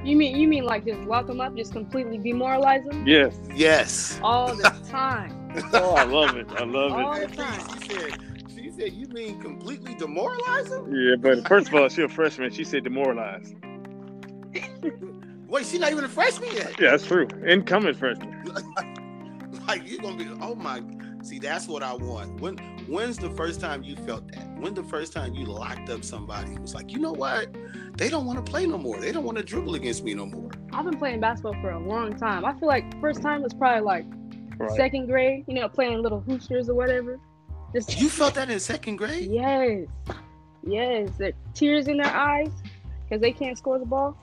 You 0.04 0.16
mean 0.16 0.36
you 0.36 0.48
mean 0.48 0.64
like 0.64 0.86
just 0.86 1.00
lock 1.02 1.26
them 1.26 1.40
up, 1.40 1.54
just 1.56 1.72
completely 1.72 2.16
demoralize 2.18 2.84
them 2.84 3.06
Yes. 3.06 3.38
Yes. 3.54 4.18
all 4.22 4.54
the 4.54 4.62
time? 4.88 5.36
Oh, 5.74 5.94
I 5.94 6.04
love 6.04 6.36
it. 6.36 6.46
I 6.52 6.64
love 6.64 6.92
All 6.92 6.98
it. 7.00 7.04
All 7.04 7.20
the 7.28 7.36
time. 7.36 7.60
She 7.82 7.88
said, 7.94 8.18
she 8.54 8.70
said, 8.70 8.92
you 8.92 9.06
mean 9.08 9.40
completely 9.40 9.94
demoralize 9.94 10.70
them? 10.70 10.92
Yeah, 10.94 11.16
but 11.16 11.46
first 11.46 11.68
of 11.68 11.74
all, 11.74 11.88
she 11.88 12.02
a 12.02 12.08
freshman. 12.08 12.50
She 12.52 12.64
said 12.64 12.84
demoralized. 12.84 13.54
Wait, 15.48 15.66
she's 15.66 15.80
not 15.80 15.90
even 15.90 16.04
a 16.04 16.08
freshman 16.08 16.50
yet. 16.54 16.80
Yeah, 16.80 16.92
that's 16.92 17.06
true. 17.06 17.26
Incoming 17.46 17.94
freshman. 17.94 18.44
like 19.66 19.86
you're 19.88 20.00
gonna 20.00 20.16
be 20.16 20.28
oh 20.40 20.54
my 20.54 20.80
see 21.22 21.38
that's 21.38 21.68
what 21.68 21.82
i 21.82 21.92
want 21.92 22.40
when 22.40 22.56
when's 22.88 23.16
the 23.18 23.30
first 23.30 23.60
time 23.60 23.82
you 23.82 23.94
felt 23.96 24.26
that 24.32 24.46
when 24.58 24.72
the 24.74 24.82
first 24.84 25.12
time 25.12 25.34
you 25.34 25.44
locked 25.44 25.88
up 25.90 26.02
somebody 26.04 26.52
it 26.52 26.60
was 26.60 26.74
like 26.74 26.90
you 26.90 26.98
know 26.98 27.12
what 27.12 27.54
they 27.96 28.08
don't 28.08 28.24
want 28.26 28.44
to 28.44 28.50
play 28.50 28.66
no 28.66 28.78
more 28.78 28.98
they 28.98 29.12
don't 29.12 29.24
want 29.24 29.36
to 29.36 29.44
dribble 29.44 29.74
against 29.74 30.02
me 30.04 30.14
no 30.14 30.26
more 30.26 30.50
I've 30.72 30.84
been 30.84 30.98
playing 30.98 31.20
basketball 31.20 31.54
for 31.60 31.70
a 31.70 31.78
long 31.80 32.16
time. 32.16 32.44
I 32.44 32.52
feel 32.58 32.68
like 32.68 32.98
first 33.00 33.20
time 33.22 33.42
was 33.42 33.52
probably 33.52 33.80
like 33.82 34.06
Right. 34.58 34.70
second 34.76 35.06
grade, 35.06 35.44
you 35.48 35.54
know, 35.54 35.68
playing 35.68 36.00
little 36.02 36.20
hoosters 36.20 36.68
or 36.68 36.74
whatever. 36.74 37.18
Just 37.74 37.98
you 38.00 38.08
felt 38.10 38.34
that 38.34 38.50
in 38.50 38.60
second 38.60 38.96
grade 38.96 39.28
yes, 39.30 39.86
yes, 40.62 41.08
the 41.18 41.32
tears 41.54 41.88
in 41.88 41.96
their 41.96 42.14
eyes 42.14 42.50
because 43.08 43.20
they 43.20 43.32
can't 43.32 43.56
score 43.58 43.78
the 43.78 43.86
ball. 43.86 44.16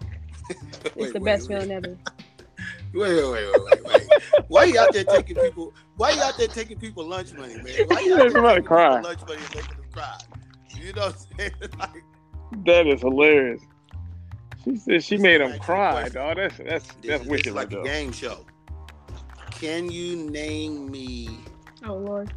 It's 0.50 0.96
Wait, 0.96 1.14
the 1.14 1.20
wait, 1.20 1.24
best 1.26 1.50
wait. 1.50 1.62
feeling 1.64 1.72
ever. 1.72 1.98
Wait, 2.94 3.14
wait, 3.14 3.32
wait, 3.32 3.32
wait, 3.32 3.64
wait, 3.66 3.86
wait. 3.86 3.97
Why 4.48 4.66
you 4.66 4.80
out 4.80 4.94
there 4.94 5.04
taking 5.04 5.36
people? 5.36 5.74
Why 5.96 6.12
you 6.12 6.22
out 6.22 6.38
there 6.38 6.48
taking 6.48 6.78
people 6.78 7.06
lunch 7.08 7.34
money, 7.34 7.56
man? 7.56 7.74
Why 7.88 8.00
you 8.02 8.14
out 8.14 8.18
there 8.20 8.32
Somebody 8.32 8.62
taking 8.62 8.68
cry. 8.68 8.90
people 8.98 9.10
lunch 9.10 9.20
money 9.28 9.42
and 9.44 9.56
making 9.56 9.78
them 9.78 9.86
cry? 9.92 10.18
You 10.76 10.94
know 10.94 11.02
what 11.08 11.16
I'm 11.16 11.38
saying? 11.38 11.52
Like, 11.80 12.04
That 12.66 12.88
is 12.88 13.02
hilarious. 13.02 13.62
She 14.64 14.76
said 14.76 15.04
she 15.04 15.18
made 15.18 15.42
is 15.42 15.52
him 15.52 15.60
cry, 15.60 16.10
dog. 16.10 16.38
That's 16.38 16.58
that's 16.58 16.88
this, 17.02 17.20
that's 17.20 17.26
wicked 17.26 17.46
this 17.46 17.48
is 17.48 17.54
like 17.56 17.72
right 17.72 17.80
a 17.80 17.84
there. 17.84 17.84
game 17.84 18.12
show. 18.12 18.46
Can 19.52 19.90
you 19.92 20.16
name 20.30 20.92
me 20.92 21.30
Oh 21.86 21.96
lord, 21.96 22.34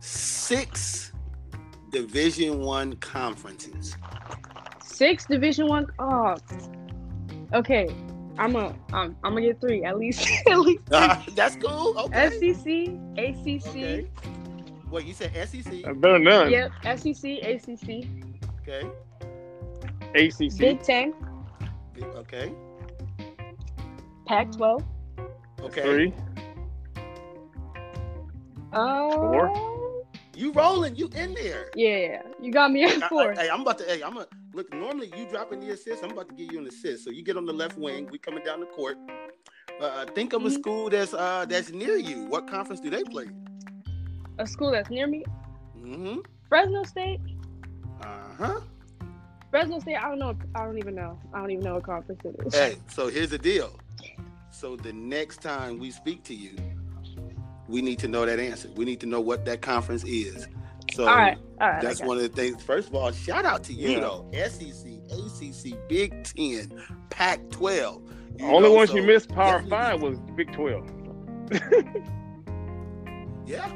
six 0.00 1.12
Division 1.90 2.60
One 2.60 2.94
conferences? 2.96 3.96
six 4.82 5.26
Division 5.26 5.68
One. 5.68 5.86
Oh, 5.98 6.36
okay. 7.54 7.88
I'm 8.38 8.54
a 8.56 8.74
I'm, 8.92 9.16
I'm 9.24 9.32
gonna 9.34 9.42
get 9.42 9.60
three 9.60 9.84
at 9.84 9.98
least. 9.98 10.28
at 10.46 10.58
least. 10.60 10.82
That's 11.34 11.56
cool. 11.56 11.98
Okay. 11.98 12.30
SEC, 12.30 12.66
ACC. 13.18 13.66
Okay. 13.68 14.10
Wait, 14.90 15.04
you 15.06 15.14
said 15.14 15.32
SEC? 15.48 15.84
Uh, 15.86 15.92
Better 15.94 16.14
than 16.14 16.24
none. 16.24 16.50
Yep, 16.50 16.70
SEC, 16.98 17.24
ACC, 17.42 18.06
Okay. 18.62 18.88
ACC. 20.14 20.56
Big 20.58 20.82
Ten, 20.82 21.12
Okay. 22.14 22.52
Pac-12. 24.26 24.84
Okay. 25.62 25.82
Three. 25.82 26.14
Uh, 28.72 29.10
Four? 29.10 30.04
You 30.36 30.52
rolling? 30.52 30.94
You 30.96 31.08
in 31.14 31.34
there? 31.34 31.70
Yeah, 31.74 32.22
you 32.40 32.52
got 32.52 32.70
me 32.70 32.84
at 32.84 33.02
I- 33.02 33.06
I- 33.06 33.08
four. 33.08 33.32
hey, 33.32 33.48
I'm 33.50 33.62
about 33.62 33.78
to. 33.78 33.84
Hey, 33.84 34.02
I'm 34.02 34.14
gonna 34.14 34.26
look. 34.56 34.72
Normally, 34.74 35.12
you 35.16 35.26
dropping 35.28 35.60
the 35.60 35.70
assist. 35.70 36.02
I'm 36.02 36.10
about 36.10 36.28
to 36.30 36.34
give 36.34 36.52
you 36.52 36.58
an 36.58 36.66
assist. 36.66 37.04
So 37.04 37.10
you 37.10 37.22
get 37.22 37.36
on 37.36 37.46
the 37.46 37.52
left 37.52 37.78
wing. 37.78 38.08
We 38.10 38.18
coming 38.18 38.44
down 38.44 38.60
the 38.60 38.66
court. 38.66 38.96
Uh, 39.80 40.06
think 40.14 40.32
of 40.32 40.44
a 40.44 40.48
Mhm. 40.48 40.58
school 40.58 40.88
that's 40.90 41.12
uh 41.14 41.44
that's 41.48 41.70
near 41.70 41.96
you. 41.96 42.24
What 42.26 42.48
conference 42.48 42.80
do 42.80 42.90
they 42.90 43.04
play? 43.04 43.26
A 44.38 44.46
school 44.46 44.70
that's 44.72 44.90
near 44.90 45.06
me, 45.06 45.24
Mm-hmm. 45.78 46.18
Fresno 46.48 46.82
State. 46.84 47.20
Uh 48.02 48.06
huh. 48.38 48.60
Fresno 49.50 49.78
State. 49.78 49.96
I 49.96 50.08
don't 50.08 50.18
know. 50.18 50.34
I 50.54 50.64
don't 50.64 50.78
even 50.78 50.94
know. 50.94 51.18
I 51.32 51.40
don't 51.40 51.50
even 51.50 51.64
know 51.64 51.74
what 51.74 51.84
conference 51.84 52.20
it 52.24 52.34
is. 52.46 52.54
Hey, 52.54 52.76
so 52.88 53.08
here's 53.08 53.30
the 53.30 53.38
deal. 53.38 53.78
So 54.50 54.76
the 54.76 54.92
next 54.92 55.42
time 55.42 55.78
we 55.78 55.90
speak 55.90 56.22
to 56.24 56.34
you, 56.34 56.56
we 57.68 57.82
need 57.82 57.98
to 58.00 58.08
know 58.08 58.24
that 58.24 58.38
answer. 58.40 58.68
We 58.74 58.84
need 58.84 59.00
to 59.00 59.06
know 59.06 59.20
what 59.20 59.44
that 59.44 59.60
conference 59.60 60.04
is. 60.04 60.48
So 60.96 61.06
all 61.06 61.14
right, 61.14 61.36
all 61.60 61.68
right. 61.68 61.84
I 61.84 62.06
one 62.06 62.16
of 62.16 62.22
the 62.22 62.28
things. 62.30 62.62
First 62.62 62.88
of 62.88 62.94
all, 62.94 63.12
shout 63.12 63.44
out 63.44 63.62
to 63.64 63.74
you 63.74 63.90
Yeah. 63.90 64.00
though. 64.00 64.30
SEC, 64.32 64.98
ACC, 65.10 65.76
Big 65.90 66.24
Ten, 66.24 66.72
Pac-12. 67.10 68.02
Only 68.40 68.68
know, 68.68 68.72
one 68.72 68.86
so 68.86 68.94
she 68.94 69.00
missed 69.02 69.28
Power 69.28 69.60
definitely- 69.60 69.70
Five 69.70 70.00
was 70.02 70.18
Big 70.36 70.52
Twelve. 70.54 70.90
Yeah. 73.46 73.70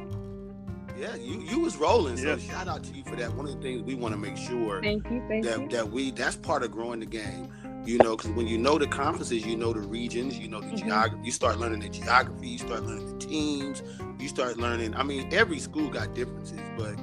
Yeah, 0.98 1.14
you 1.14 1.40
you 1.42 1.60
was 1.60 1.76
rolling. 1.76 2.16
So 2.16 2.24
Yes. 2.28 2.42
shout 2.42 2.66
out 2.68 2.82
to 2.84 2.92
you 2.92 3.04
for 3.04 3.14
that. 3.16 3.32
One 3.34 3.46
of 3.46 3.54
the 3.54 3.60
things 3.62 3.82
we 3.82 3.94
want 3.94 4.12
to 4.14 4.18
make 4.20 4.36
sure 4.36 4.82
Thank 4.82 5.08
you. 5.10 5.22
Thank 5.28 5.44
you. 5.44 5.50
that, 5.50 5.70
that 5.70 5.90
we 5.90 6.10
that's 6.10 6.34
part 6.36 6.62
of 6.64 6.72
growing 6.72 6.98
the 7.00 7.06
game. 7.06 7.48
You 7.84 7.98
know, 7.98 8.16
because 8.16 8.30
when 8.32 8.46
you 8.46 8.58
know 8.58 8.78
the 8.78 8.86
conferences, 8.86 9.44
you 9.46 9.56
know 9.56 9.72
the 9.72 9.80
regions, 9.80 10.38
you 10.38 10.48
know 10.48 10.60
the 10.60 10.66
Mhm. 10.68 10.76
geography. 10.76 11.22
You 11.24 11.32
start 11.32 11.58
learning 11.58 11.80
the 11.80 11.88
geography. 11.88 12.48
You 12.48 12.58
start 12.58 12.82
learning 12.84 13.18
the 13.18 13.26
teams. 13.26 13.82
You 14.18 14.28
start 14.28 14.58
learning. 14.58 14.94
I 14.94 15.02
mean, 15.02 15.32
every 15.32 15.58
school 15.58 15.88
got 15.90 16.14
differences, 16.14 16.60
but 16.76 16.96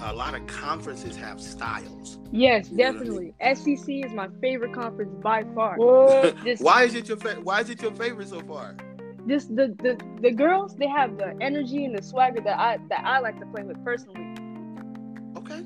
a 0.00 0.12
lot 0.12 0.34
of 0.34 0.46
conferences 0.46 1.16
have 1.16 1.40
styles. 1.40 2.18
Yes, 2.30 2.70
You 2.70 2.76
know 2.78 2.84
I 2.84 2.92
definitely. 2.92 3.34
SEC 3.54 4.04
is 4.04 4.12
my 4.12 4.28
favorite 4.40 4.72
conference 4.72 5.12
by 5.22 5.44
far. 5.54 5.80
Just 6.44 6.62
why 6.62 6.84
is 6.84 6.94
it 6.94 7.08
your 7.08 7.16
fa- 7.16 7.40
Why 7.42 7.60
is 7.60 7.70
it 7.70 7.80
your 7.82 7.92
favorite 7.92 8.28
so 8.28 8.40
far? 8.42 8.76
just 9.26 9.54
the, 9.56 9.76
the 9.82 9.98
the 10.20 10.30
girls 10.32 10.74
they 10.76 10.88
have 10.88 11.16
the 11.16 11.34
energy 11.40 11.84
and 11.84 11.96
the 11.96 12.02
swagger 12.02 12.40
that 12.42 12.58
I 12.58 12.78
that 12.90 13.02
I 13.04 13.18
like 13.20 13.38
to 13.40 13.46
play 13.46 13.64
with 13.64 13.82
personally. 13.84 14.28
Okay. 15.36 15.62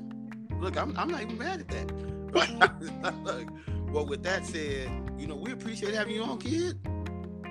Look, 0.59 0.77
I'm, 0.77 0.93
I'm 0.97 1.09
not 1.09 1.21
even 1.21 1.37
mad 1.37 1.59
at 1.61 1.69
that. 1.69 1.91
Look, 3.23 3.47
well, 3.93 4.05
with 4.07 4.23
that 4.23 4.45
said, 4.45 4.89
you 5.17 5.27
know, 5.27 5.35
we 5.35 5.51
appreciate 5.51 5.93
having 5.93 6.15
you 6.15 6.23
on, 6.23 6.39
kid. 6.39 6.79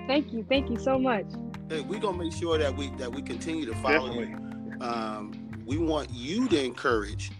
Thank 0.07 0.33
you, 0.33 0.45
thank 0.49 0.69
you 0.69 0.77
so 0.77 0.99
much. 0.99 1.25
Hey, 1.69 1.79
we're 1.81 2.01
gonna 2.01 2.17
make 2.17 2.33
sure 2.33 2.57
that 2.57 2.75
we 2.75 2.89
that 2.97 3.11
we 3.11 3.21
continue 3.21 3.65
to 3.65 3.73
follow 3.75 4.09
Definitely. 4.09 4.75
you. 4.75 4.81
Um, 4.81 5.49
we 5.65 5.77
want 5.77 6.09
you 6.09 6.49
to 6.49 6.61
encourage 6.63 7.31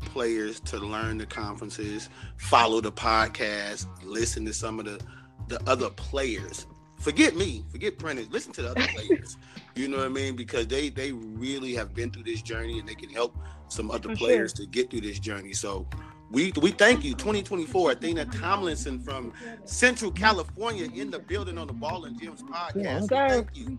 players 0.00 0.60
to 0.60 0.78
learn 0.78 1.18
the 1.18 1.26
conferences, 1.26 2.08
follow 2.38 2.80
the 2.80 2.90
podcast, 2.90 3.86
listen 4.02 4.46
to 4.46 4.54
some 4.54 4.80
of 4.80 4.86
the 4.86 5.00
the 5.48 5.62
other 5.70 5.90
players. 5.90 6.66
Forget 6.98 7.36
me, 7.36 7.62
forget 7.68 7.98
Prentice. 7.98 8.28
Listen 8.30 8.52
to 8.54 8.62
the 8.62 8.70
other 8.70 8.86
players. 8.94 9.36
You 9.74 9.88
know 9.88 9.98
what 9.98 10.06
I 10.06 10.08
mean? 10.08 10.34
Because 10.34 10.66
they 10.66 10.88
they 10.88 11.12
really 11.12 11.74
have 11.74 11.92
been 11.92 12.10
through 12.10 12.24
this 12.24 12.40
journey 12.40 12.78
and 12.78 12.88
they 12.88 12.94
can 12.94 13.10
help 13.10 13.36
some 13.68 13.90
other 13.90 14.08
For 14.10 14.16
players 14.16 14.54
to 14.54 14.66
get 14.66 14.90
through 14.90 15.02
this 15.02 15.18
journey. 15.18 15.52
So 15.52 15.86
we 16.30 16.52
we 16.60 16.70
thank 16.72 17.04
you. 17.04 17.14
2024, 17.14 17.92
Athena 17.92 18.24
Tomlinson 18.26 18.98
from 18.98 19.32
Central 19.64 20.10
California 20.10 20.88
in 20.94 21.10
the 21.10 21.18
building 21.18 21.56
on 21.58 21.66
the 21.66 21.72
Ball 21.72 22.04
and 22.06 22.20
Gyms 22.20 22.42
podcast. 22.42 22.82
Yes, 22.82 23.02
We 23.02 23.08
sir. 23.08 23.28
Thank 23.28 23.56
you. 23.56 23.78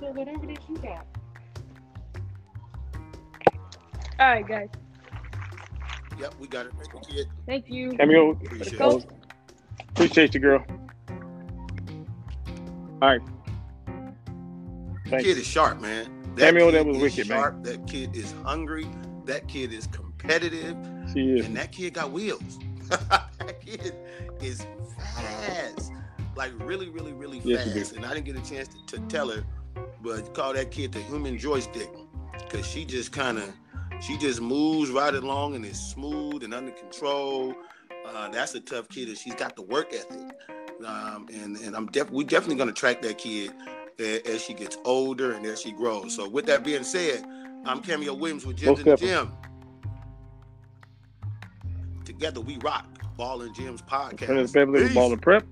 So 0.00 0.06
whatever 0.12 0.44
it 0.44 0.58
is 0.58 0.64
you 0.68 0.76
got. 0.78 1.06
All 4.18 4.28
right, 4.28 4.46
guys. 4.48 4.68
Yep, 6.18 6.34
we 6.40 6.48
got 6.48 6.66
it. 6.66 6.72
Thank 6.92 7.08
you. 7.12 7.24
Thank 7.46 7.64
you. 7.68 7.90
Cameo, 7.92 8.30
Appreciate 8.30 8.78
Go. 8.78 8.96
it. 8.98 9.06
appreciate 9.90 10.34
you, 10.34 10.40
girl. 10.40 10.64
All 13.02 13.08
right. 13.10 13.20
Thank 15.08 15.22
kid 15.24 15.36
is 15.36 15.46
sharp, 15.46 15.80
man. 15.82 16.06
Samuel, 16.38 16.70
kid 16.70 16.74
that 16.76 16.86
was 16.86 16.96
is 16.96 17.02
wicked, 17.02 17.28
man. 17.28 17.38
sharp. 17.38 17.62
That 17.64 17.86
kid 17.86 18.16
is 18.16 18.32
hungry. 18.42 18.86
That 19.26 19.46
kid 19.48 19.72
is 19.74 19.86
competitive, 20.30 20.76
She 21.12 21.30
is. 21.38 21.46
and 21.46 21.56
that 21.56 21.72
kid 21.72 21.94
got 21.94 22.10
wheels. 22.10 22.58
that 22.88 23.60
kid 23.64 23.94
is 24.40 24.66
fast, 24.98 25.92
like 26.36 26.52
really, 26.60 26.88
really, 26.88 27.12
really 27.12 27.40
fast. 27.40 27.92
And 27.92 28.04
I 28.04 28.14
didn't 28.14 28.26
get 28.26 28.36
a 28.36 28.48
chance 28.48 28.68
to, 28.68 28.96
to 28.98 29.06
tell 29.06 29.28
her, 29.30 29.44
but 30.02 30.34
call 30.34 30.52
that 30.54 30.70
kid 30.70 30.92
the 30.92 31.00
human 31.02 31.38
joystick, 31.38 31.88
because 32.38 32.66
she 32.66 32.84
just 32.84 33.12
kind 33.12 33.38
of, 33.38 33.52
she 34.00 34.16
just 34.18 34.40
moves 34.40 34.90
right 34.90 35.14
along 35.14 35.54
and 35.54 35.64
is 35.64 35.78
smooth 35.80 36.42
and 36.42 36.52
under 36.54 36.72
control. 36.72 37.54
Uh, 38.06 38.28
that's 38.28 38.54
a 38.54 38.60
tough 38.60 38.88
kid, 38.88 39.08
and 39.08 39.16
she's 39.18 39.34
got 39.34 39.56
the 39.56 39.62
work 39.62 39.92
ethic. 39.92 40.30
Um, 40.84 41.26
and 41.32 41.56
and 41.56 41.74
I'm 41.74 41.86
def- 41.86 42.10
we're 42.10 42.26
definitely 42.26 42.56
gonna 42.56 42.70
track 42.72 43.00
that 43.02 43.16
kid 43.18 43.50
a- 43.98 44.20
as 44.28 44.42
she 44.42 44.52
gets 44.52 44.76
older 44.84 45.32
and 45.32 45.44
as 45.46 45.60
she 45.62 45.72
grows. 45.72 46.14
So 46.14 46.28
with 46.28 46.44
that 46.46 46.62
being 46.62 46.84
said, 46.84 47.24
I'm 47.64 47.80
Cameo 47.80 48.12
Williams 48.14 48.44
with 48.46 48.58
Gyms 48.58 48.66
Most 48.66 48.78
in 48.80 48.84
the 48.84 48.90
definitely. 48.90 49.16
Gym. 49.16 49.32
Together 52.16 52.40
we 52.40 52.56
rock. 52.58 52.86
Ball 53.18 53.42
and 53.42 53.54
Gyms 53.54 53.82
podcast. 53.82 54.52
Beverly, 54.54 54.84
Peace. 54.86 54.94
Ball 54.94 55.12
and 55.12 55.20
Prep. 55.20 55.44